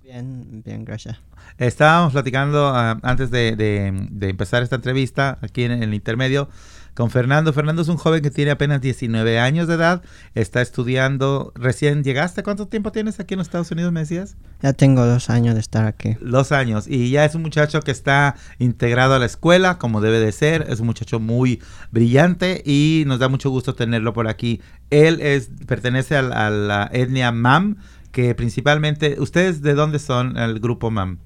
[0.03, 1.19] Bien, bien, gracias.
[1.57, 6.49] Estábamos platicando ah, antes de, de- de empezar esta entrevista aquí en, el intermedio
[6.97, 7.53] con Fernando.
[7.53, 10.01] Fernando es un joven que tiene apenas 19 años de edad,
[10.33, 14.35] está estudiando, recién llegaste, ¿cuánto tiempo tienes aquí en los Estados Unidos, me decías?
[14.63, 16.17] Ya tengo dos años de estar aquí.
[16.21, 20.19] Dos años y ya es un muchacho que está integrado a la escuela como debe
[20.19, 24.59] de ser, es un muchacho muy brillante y nos da mucho gusto tenerlo por aquí.
[24.89, 27.77] Él es pertenece al- a, la etnia Mam,
[28.11, 31.19] que principalmente, ¿ustedes de dónde son el grupo Mam?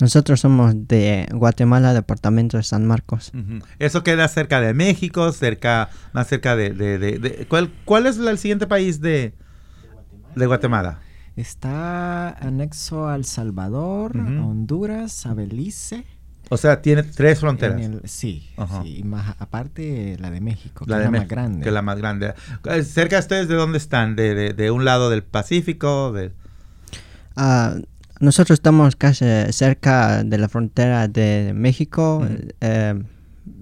[0.00, 3.32] Nosotros somos de Guatemala, departamento de San Marcos.
[3.78, 8.16] Eso queda cerca de México, cerca, más cerca de, de- de- de- ¿cuál, cuál es
[8.18, 9.34] la- el siguiente país de,
[10.34, 10.98] de Guatemala?
[11.36, 16.04] Está anexo a El Salvador, a Honduras, a Belice.
[16.50, 17.80] O sea, tiene tres fronteras.
[17.80, 18.50] el- sí,
[18.82, 21.62] sí, y más aparte la de México, que es la más grande.
[21.62, 22.34] Que es la más grande.
[22.66, 24.14] Eh, ¿Cerca de ustedes de dónde están?
[24.16, 26.12] ¿De, de, de un lado del Pacífico?
[26.12, 26.32] De...
[27.36, 27.74] Ah,
[28.24, 32.26] nosotros estamos casi cerca de la frontera de México.
[32.60, 32.94] Eh,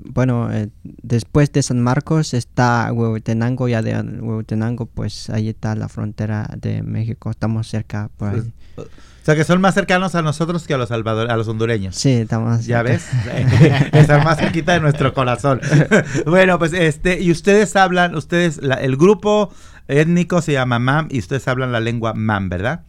[0.04, 0.68] bueno, eh,
[1.02, 6.82] después de San Marcos está Huehuetenango, ya de Huehuetenango, pues ahí está la frontera de
[6.82, 7.30] México.
[7.30, 8.52] Estamos cerca por ahí.
[8.76, 11.94] O sea, que son más cercanos a nosotros que a los, salvador a los hondureños.
[11.94, 13.06] Sí, estamos ¿Ya ves?
[13.92, 15.60] Están más cerquita de nuestro corazón.
[16.26, 19.52] bueno, pues este, y ustedes hablan, ustedes, la- el grupo
[19.86, 22.82] étnico se llama MAM y ustedes hablan la lengua MAM, ¿verdad?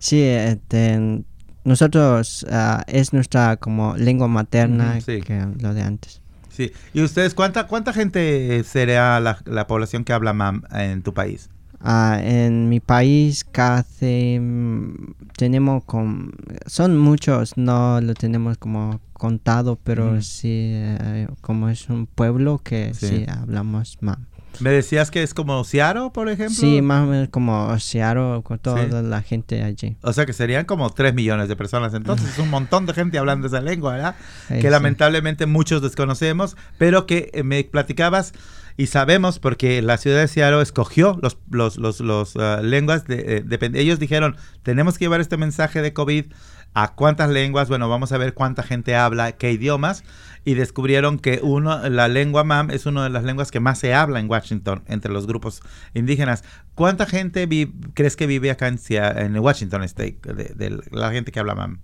[0.00, 1.22] Sí, este,
[1.62, 5.20] nosotros ah, es nuestra como lengua materna sí.
[5.20, 6.20] que lo de antes.
[6.48, 6.72] Sí.
[6.92, 11.48] ¿Y ustedes cuánta cuánta gente será la, la población que habla MAM en tu país?
[11.82, 16.32] Ah, en mi país casi mm, tenemos con,
[16.66, 20.22] son muchos, no lo tenemos como contado, pero Ujú.
[20.22, 23.06] sí, eh, como es un pueblo que Sí.
[23.06, 24.18] sí, hablamos más.
[24.58, 26.54] Me decías que es como Seattle, por ejemplo.
[26.54, 28.90] Sí, más o menos como Seattle, con toda Sí.
[28.90, 29.96] la gente allí.
[30.02, 31.94] O sea que serían como 3 millones de personas.
[31.94, 34.16] Entonces es un montón de gente hablando esa lengua, ¿verdad?
[34.48, 34.68] Sí, que sí.
[34.68, 38.32] lamentablemente muchos desconocemos, pero que eh, me platicabas
[38.76, 43.06] y sabemos porque la ciudad de Seattle escogió los, los, los, los, ah, lenguas.
[43.06, 46.26] De, eh, depend- ellos dijeron, tenemos que llevar este mensaje de COVID
[46.74, 47.68] a cuántas lenguas.
[47.68, 50.04] Bueno, vamos a ver cuánta gente habla, qué idiomas.
[50.44, 53.92] Y descubrieron que uno, la lengua MAM es una de las lenguas que más se
[53.92, 55.62] habla en Washington entre los grupos
[55.92, 56.44] indígenas.
[56.74, 57.46] ¿Cuánta gente
[57.94, 61.80] crees que vive acá en Washington State, de, de la gente que habla MAM?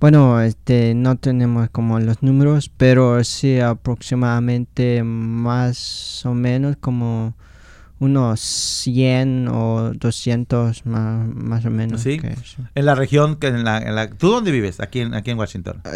[0.00, 7.34] Bueno, este, no tenemos como los números, pero sí aproximadamente más o menos como
[8.00, 12.00] unos 100 o 200 más, más o menos.
[12.02, 12.18] ¿Sí?
[12.18, 12.34] que.
[12.74, 14.80] En la región, que en la, en la- ¿tú dónde vives?
[14.80, 15.80] Aquí en, aquí en Washington.
[15.84, 15.92] Ah,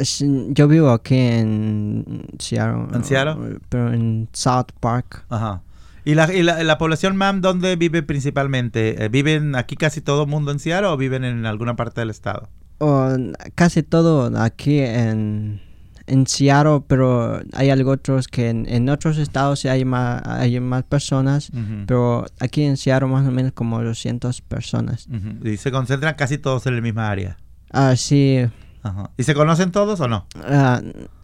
[0.51, 2.87] Yo vivo aquí en Seattle.
[2.97, 3.59] ¿En Seattle?
[3.69, 5.25] Pero en South Park.
[5.29, 5.63] Ajá.
[6.05, 9.05] ¿Y la, y la, la población MAM dónde vive principalmente?
[9.05, 12.09] Eh, ¿Viven aquí casi todo el mundo en Seattle o viven en alguna parte del
[12.11, 12.49] estado?
[13.57, 15.61] Casi todo aquí en,
[16.09, 20.83] en Seattle, pero hay algo otros que en, en otros estados hay más, hay más
[20.85, 21.51] personas,
[21.87, 25.07] pero aquí en Seattle más o menos como 200 personas.
[25.45, 27.37] Y se concentran casi todos en la misma área.
[27.71, 28.39] Ah, sí,
[28.83, 29.11] Ajá.
[29.17, 30.27] ¿Y se conocen todos o no?
[30.45, 30.81] ah,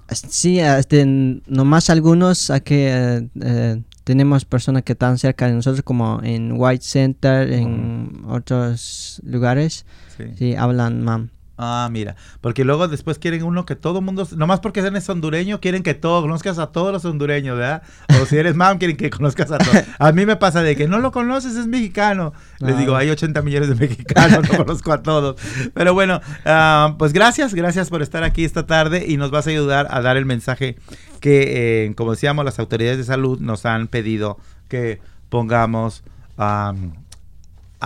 [0.09, 1.05] sí, este,
[1.47, 6.85] nomás algunos aquí eh, eh, tenemos personas que están cerca de nosotros como en White
[6.85, 10.25] Center, en otros lugares, Sí.
[10.37, 11.31] sí, hablan mam.
[11.57, 15.85] Ah, mira, porque luego después quieren uno que todo mundo, nomás porque eres hondureño, quieren
[15.85, 17.83] que todo, conozcas a todos los hondureños, ¿verdad?
[18.21, 19.85] O si eres mam, quieren que conozcas a todos.
[20.01, 22.33] A mí me pasa de que no lo conoces, es mexicano.
[22.59, 22.79] Les Ah.
[22.79, 25.37] digo, hay 80 millones de mexicanos, no conozco a todos.
[25.75, 29.51] Pero bueno, ah, pues gracias, gracias por estar aquí esta tarde y nos vas a
[29.51, 30.77] ayudar a dar el mensaje
[31.21, 34.39] que, eh, como decíamos, las autoridades de salud nos han pedido
[34.69, 36.03] que pongamos...
[36.37, 36.95] am,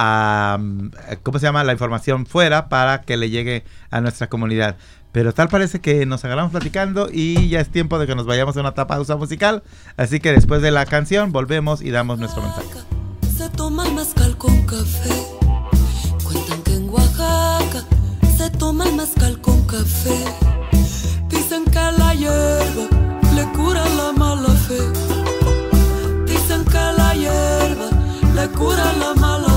[0.00, 0.58] a,
[1.24, 1.64] ¿cómo se llama?
[1.64, 4.76] La información fuera para que le llegue a nuestra comunidad.
[5.10, 8.56] Pero tal parece que nos agarramos platicando y ya es tiempo de que nos vayamos
[8.56, 9.64] a una pausa musical.
[9.96, 12.68] Así que después de la canción volvemos y damos nuestro mensaje.
[13.36, 15.14] Se toma el mezcal con café.
[16.22, 17.82] Cuentan que en Oaxaca
[18.36, 20.24] se toma el mezcal con café.
[21.28, 22.86] Dicen que la hierba
[23.34, 24.78] le cura la mala fe.
[26.24, 27.90] Dicen que la hierba
[28.36, 29.47] le cura la mala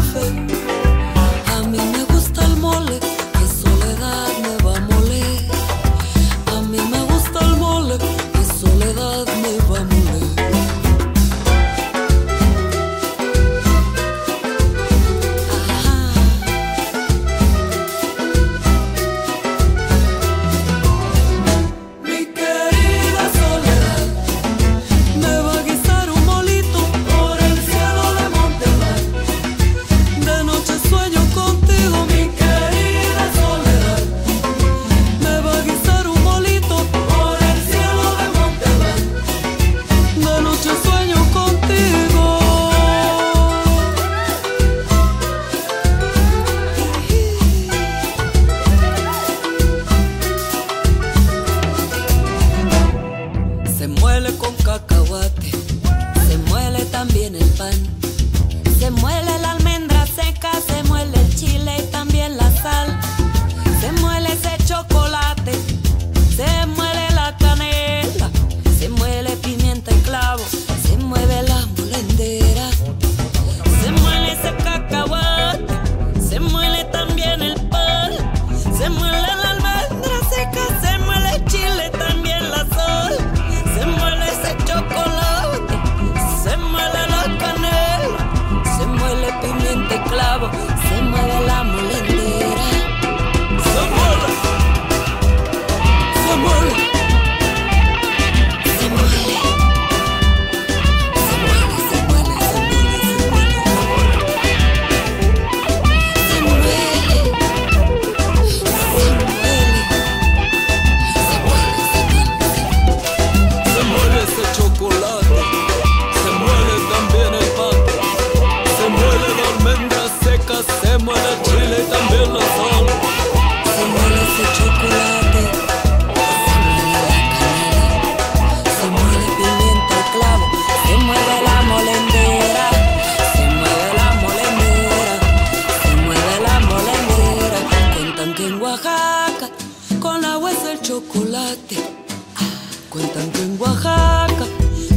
[142.91, 144.45] Cuentan que en Oaxaca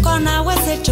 [0.02, 0.82] con agua es el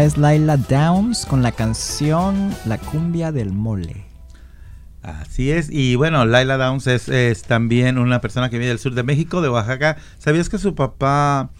[0.00, 4.06] es Laila Downs con la canción La cumbia del mole.
[5.02, 9.02] Así es, y bueno, Laila Downs es, también una persona que viene del sur de
[9.02, 9.98] México, de Oaxaca.
[10.18, 11.50] ¿Sabías que su papá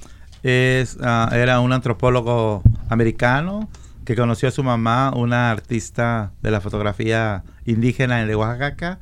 [1.03, 3.69] ah, era un antropólogo americano
[4.07, 8.99] que conoció a su mamá, una artista de la fotografía indígena de Oaxaca?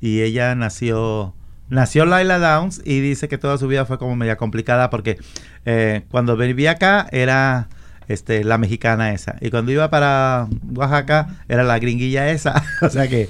[0.00, 1.34] Y ella nació,
[1.68, 5.18] nació Laila Downs y dice que toda su vida fue como media complicada porque
[5.66, 7.68] eh, cuando vivía acá era
[8.12, 9.36] este, la mexicana esa.
[9.40, 12.62] Y cuando iba para Oaxaca era la gringuilla esa.
[12.82, 13.28] o sea que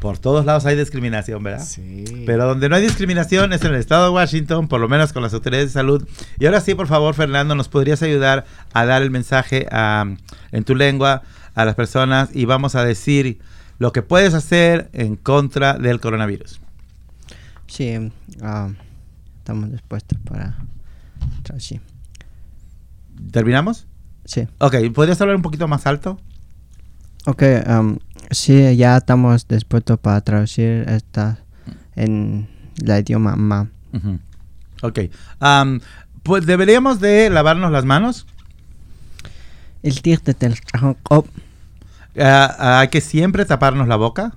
[0.00, 1.64] por todos lados hay discriminación, ¿verdad?
[1.64, 2.04] Sí.
[2.26, 5.22] Pero donde no hay discriminación es en el estado de Washington, por lo menos con
[5.22, 6.06] las autoridades de salud.
[6.38, 10.04] Y ahora sí, por favor, Fernando, ¿nos podrías ayudar a dar el mensaje a-
[10.52, 11.22] en tu lengua
[11.54, 13.40] a las personas y vamos a decir
[13.78, 16.60] lo que puedes hacer en contra del coronavirus?
[17.66, 18.70] Sí, ah,
[19.38, 20.56] estamos dispuestos para
[21.42, 21.80] traducir.
[23.30, 23.86] ¿Terminamos?
[24.24, 24.46] Sí.
[24.58, 26.18] Ok, ¿podrías hablar un poquito más alto?
[27.26, 27.98] Ok, am,
[28.30, 31.38] sí, ya estamos dispuestos para traducir esta
[31.94, 33.68] en la idioma ma.
[33.92, 34.18] Ujú.
[34.82, 35.00] Ok.
[35.40, 35.80] Am,
[36.22, 38.26] pues deberíamos de lavarnos las manos.
[39.82, 40.00] El
[42.58, 44.34] ah, hay que siempre taparnos la boca.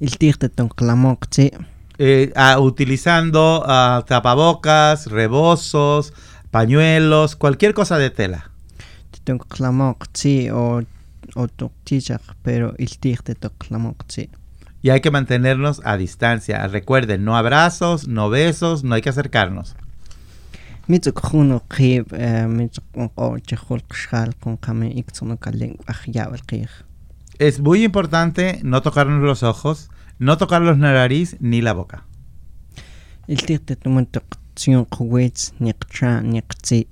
[0.00, 0.16] el
[1.30, 1.50] sí.
[1.98, 6.12] eh, ah, utilizando ah, tapabocas, rebozos,
[6.50, 8.50] pañuelos, cualquier cosa de tela.
[10.12, 10.82] Sí, o,
[11.34, 11.48] o
[12.42, 13.34] pero el tigre
[14.08, 14.30] sí.
[14.82, 16.66] Y hay que mantenernos a distancia.
[16.68, 19.76] Recuerden, no abrazos, no besos, no hay que acercarnos.
[20.86, 22.12] Mitzuk juno qib,
[22.48, 26.68] mitzuk o chehul kshal con kame ikzono kaleng ajyabel qij.
[27.38, 32.04] Es muy importante no tocarnos los ojos, no tocar los nariz ni la boca.
[33.26, 36.86] El tigre del muntuk tsiyon kuwitz, nikcha, niktzi.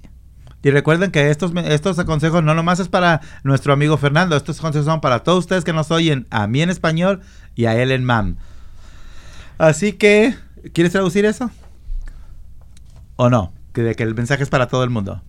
[0.62, 4.86] Y recuerden que estos, estos consejos no nomás es para nuestro amigo Fernando, estos consejos
[4.86, 7.20] son para todos ustedes que nos oyen, a mí en español
[7.56, 8.36] y a él en MAM.
[9.58, 10.36] Así que,
[10.72, 11.50] ¿quieres traducir eso?
[13.16, 13.52] ¿O no?
[13.72, 15.20] Que, de que el mensaje es para todo el mundo.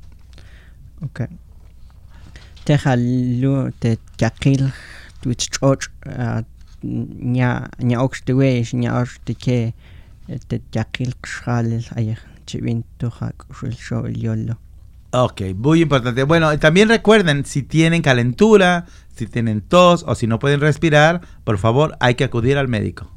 [1.01, 1.21] Ok.
[2.63, 4.71] Tejalu te yakil
[5.21, 5.89] twitch choch
[6.81, 9.73] nya nya oxtiwesh nya oxtike
[10.47, 12.15] te yakil kshal ay
[12.45, 13.34] chivin tuja
[14.05, 14.57] el yolo.
[15.16, 16.24] Ok, muy importante.
[16.24, 21.59] Bueno, también recuerden, si tienen calentura, si tienen tos o si no pueden respirar, por
[21.59, 23.11] favor, hay que acudir al médico.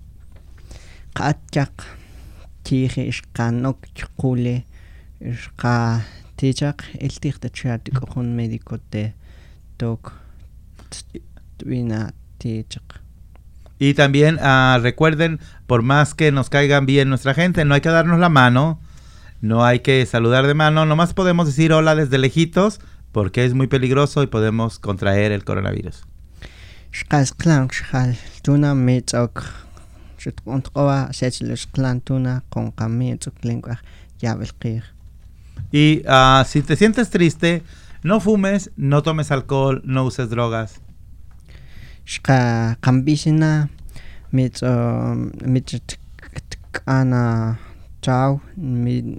[13.78, 17.88] Y también ah, recuerden, por más que nos caigan bien nuestra gente, no hay que
[17.88, 18.80] darnos la mano,
[19.40, 22.80] no hay que saludar de mano, nomás podemos decir hola desde lejitos,
[23.12, 26.04] porque es muy peligroso y podemos contraer el coronavirus.
[35.72, 37.62] Y ah, si te sientes triste,
[38.02, 40.80] no fumes, no tomes alcohol, no uses drogas.
[48.06, 49.18] Chau mi.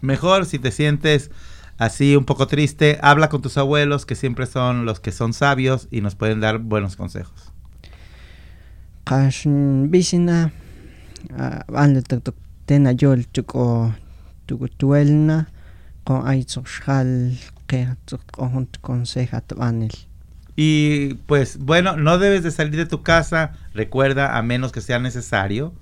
[0.00, 1.30] Mejor si te sientes
[1.78, 5.86] así un poco triste, habla con tus abuelos, que siempre son los que son sabios
[5.92, 7.52] y nos pueden dar buenos consejos.
[9.88, 10.52] Bisina
[12.66, 13.94] tena yol tuko
[16.04, 16.26] con
[17.68, 17.88] que
[18.80, 19.92] conseja tuanil.
[20.56, 24.98] Y pues bueno, no debes de salir de tu casa, recuerda, a menos que sea
[24.98, 25.72] necesario.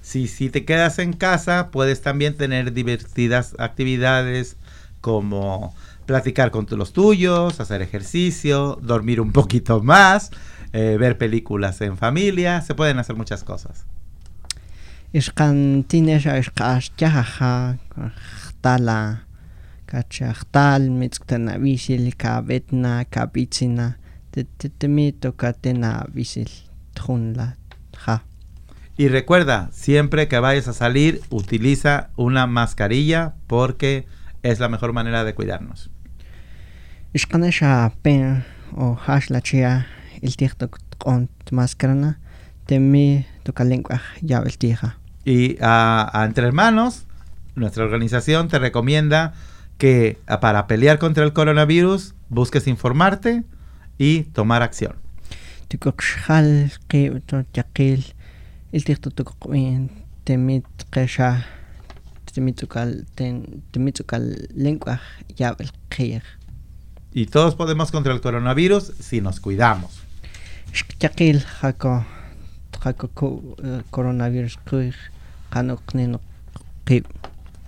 [0.00, 4.56] Si, si te quedas en casa, puedes también tener divertidas actividades
[5.00, 5.74] como
[6.06, 10.30] platicar con tu- los tuyos, hacer ejercicio, dormir un poquito más
[10.72, 13.84] eh, ver películas en familia, se pueden hacer muchas cosas.
[15.12, 17.78] Ixkan tinesha ixqaxtyajaja
[18.60, 19.24] tala
[26.12, 26.50] visil
[27.98, 28.24] ja.
[28.98, 34.06] Y recuerda, siempre que vayas a salir, utiliza una mascarilla porque
[34.42, 35.90] es la mejor manera de cuidarnos.
[37.12, 39.86] Ixqanesha pen o hash la chia
[40.22, 42.18] il tiktok on mascarana
[42.66, 44.98] temi tokalenkwaj ya el tija.
[45.24, 47.06] Y a, a Entre Hermanos,
[47.54, 49.34] nuestra organización te recomienda
[49.78, 53.44] que para pelear contra el coronavirus busques informarte
[53.98, 54.96] y tomar acción.
[67.12, 70.02] Y todos podemos contra el coronavirus si nos cuidamos.
[76.86, 77.02] Eh.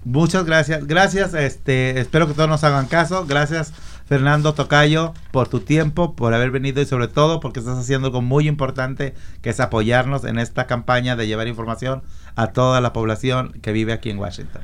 [0.04, 0.86] Muchas gracias.
[0.86, 1.34] Gracias.
[1.34, 3.26] Este, espero que todos nos hagan caso.
[3.26, 3.72] Gracias,
[4.08, 8.22] Fernando Tocayo, por tu tiempo, por haber venido y sobre todo porque estás haciendo algo
[8.22, 12.02] muy importante, que es apoyarnos en esta campaña de llevar información
[12.34, 14.62] a toda la población que vive aquí en Washington.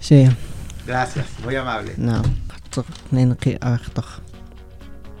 [0.00, 0.28] Sí,
[0.86, 1.94] Gracias, muy amable.
[1.96, 2.22] no.
[3.60, 4.06] Ajtoj.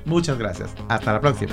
[0.04, 0.70] Muchas gracias.
[0.88, 1.52] Hasta la próxima.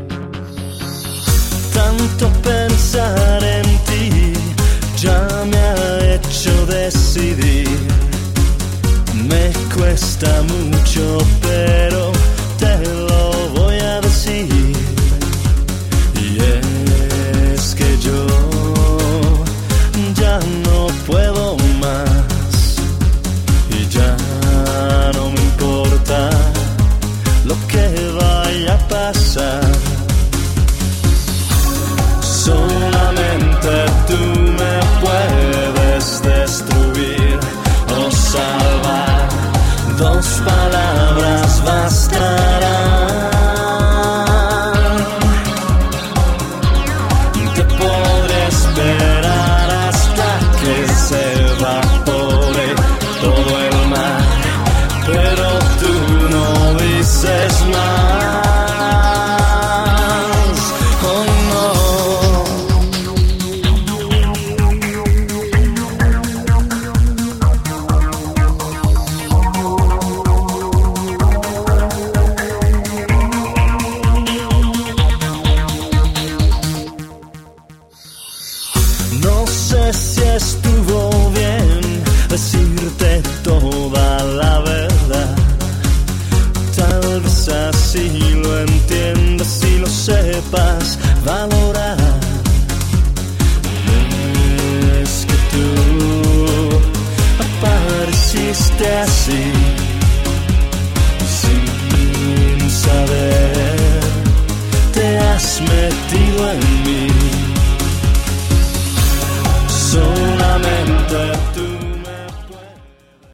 [1.97, 4.33] tanto pensar en ti
[4.97, 7.67] ya me ha hecho decidir.
[9.29, 12.00] Me cuesta mucho, pero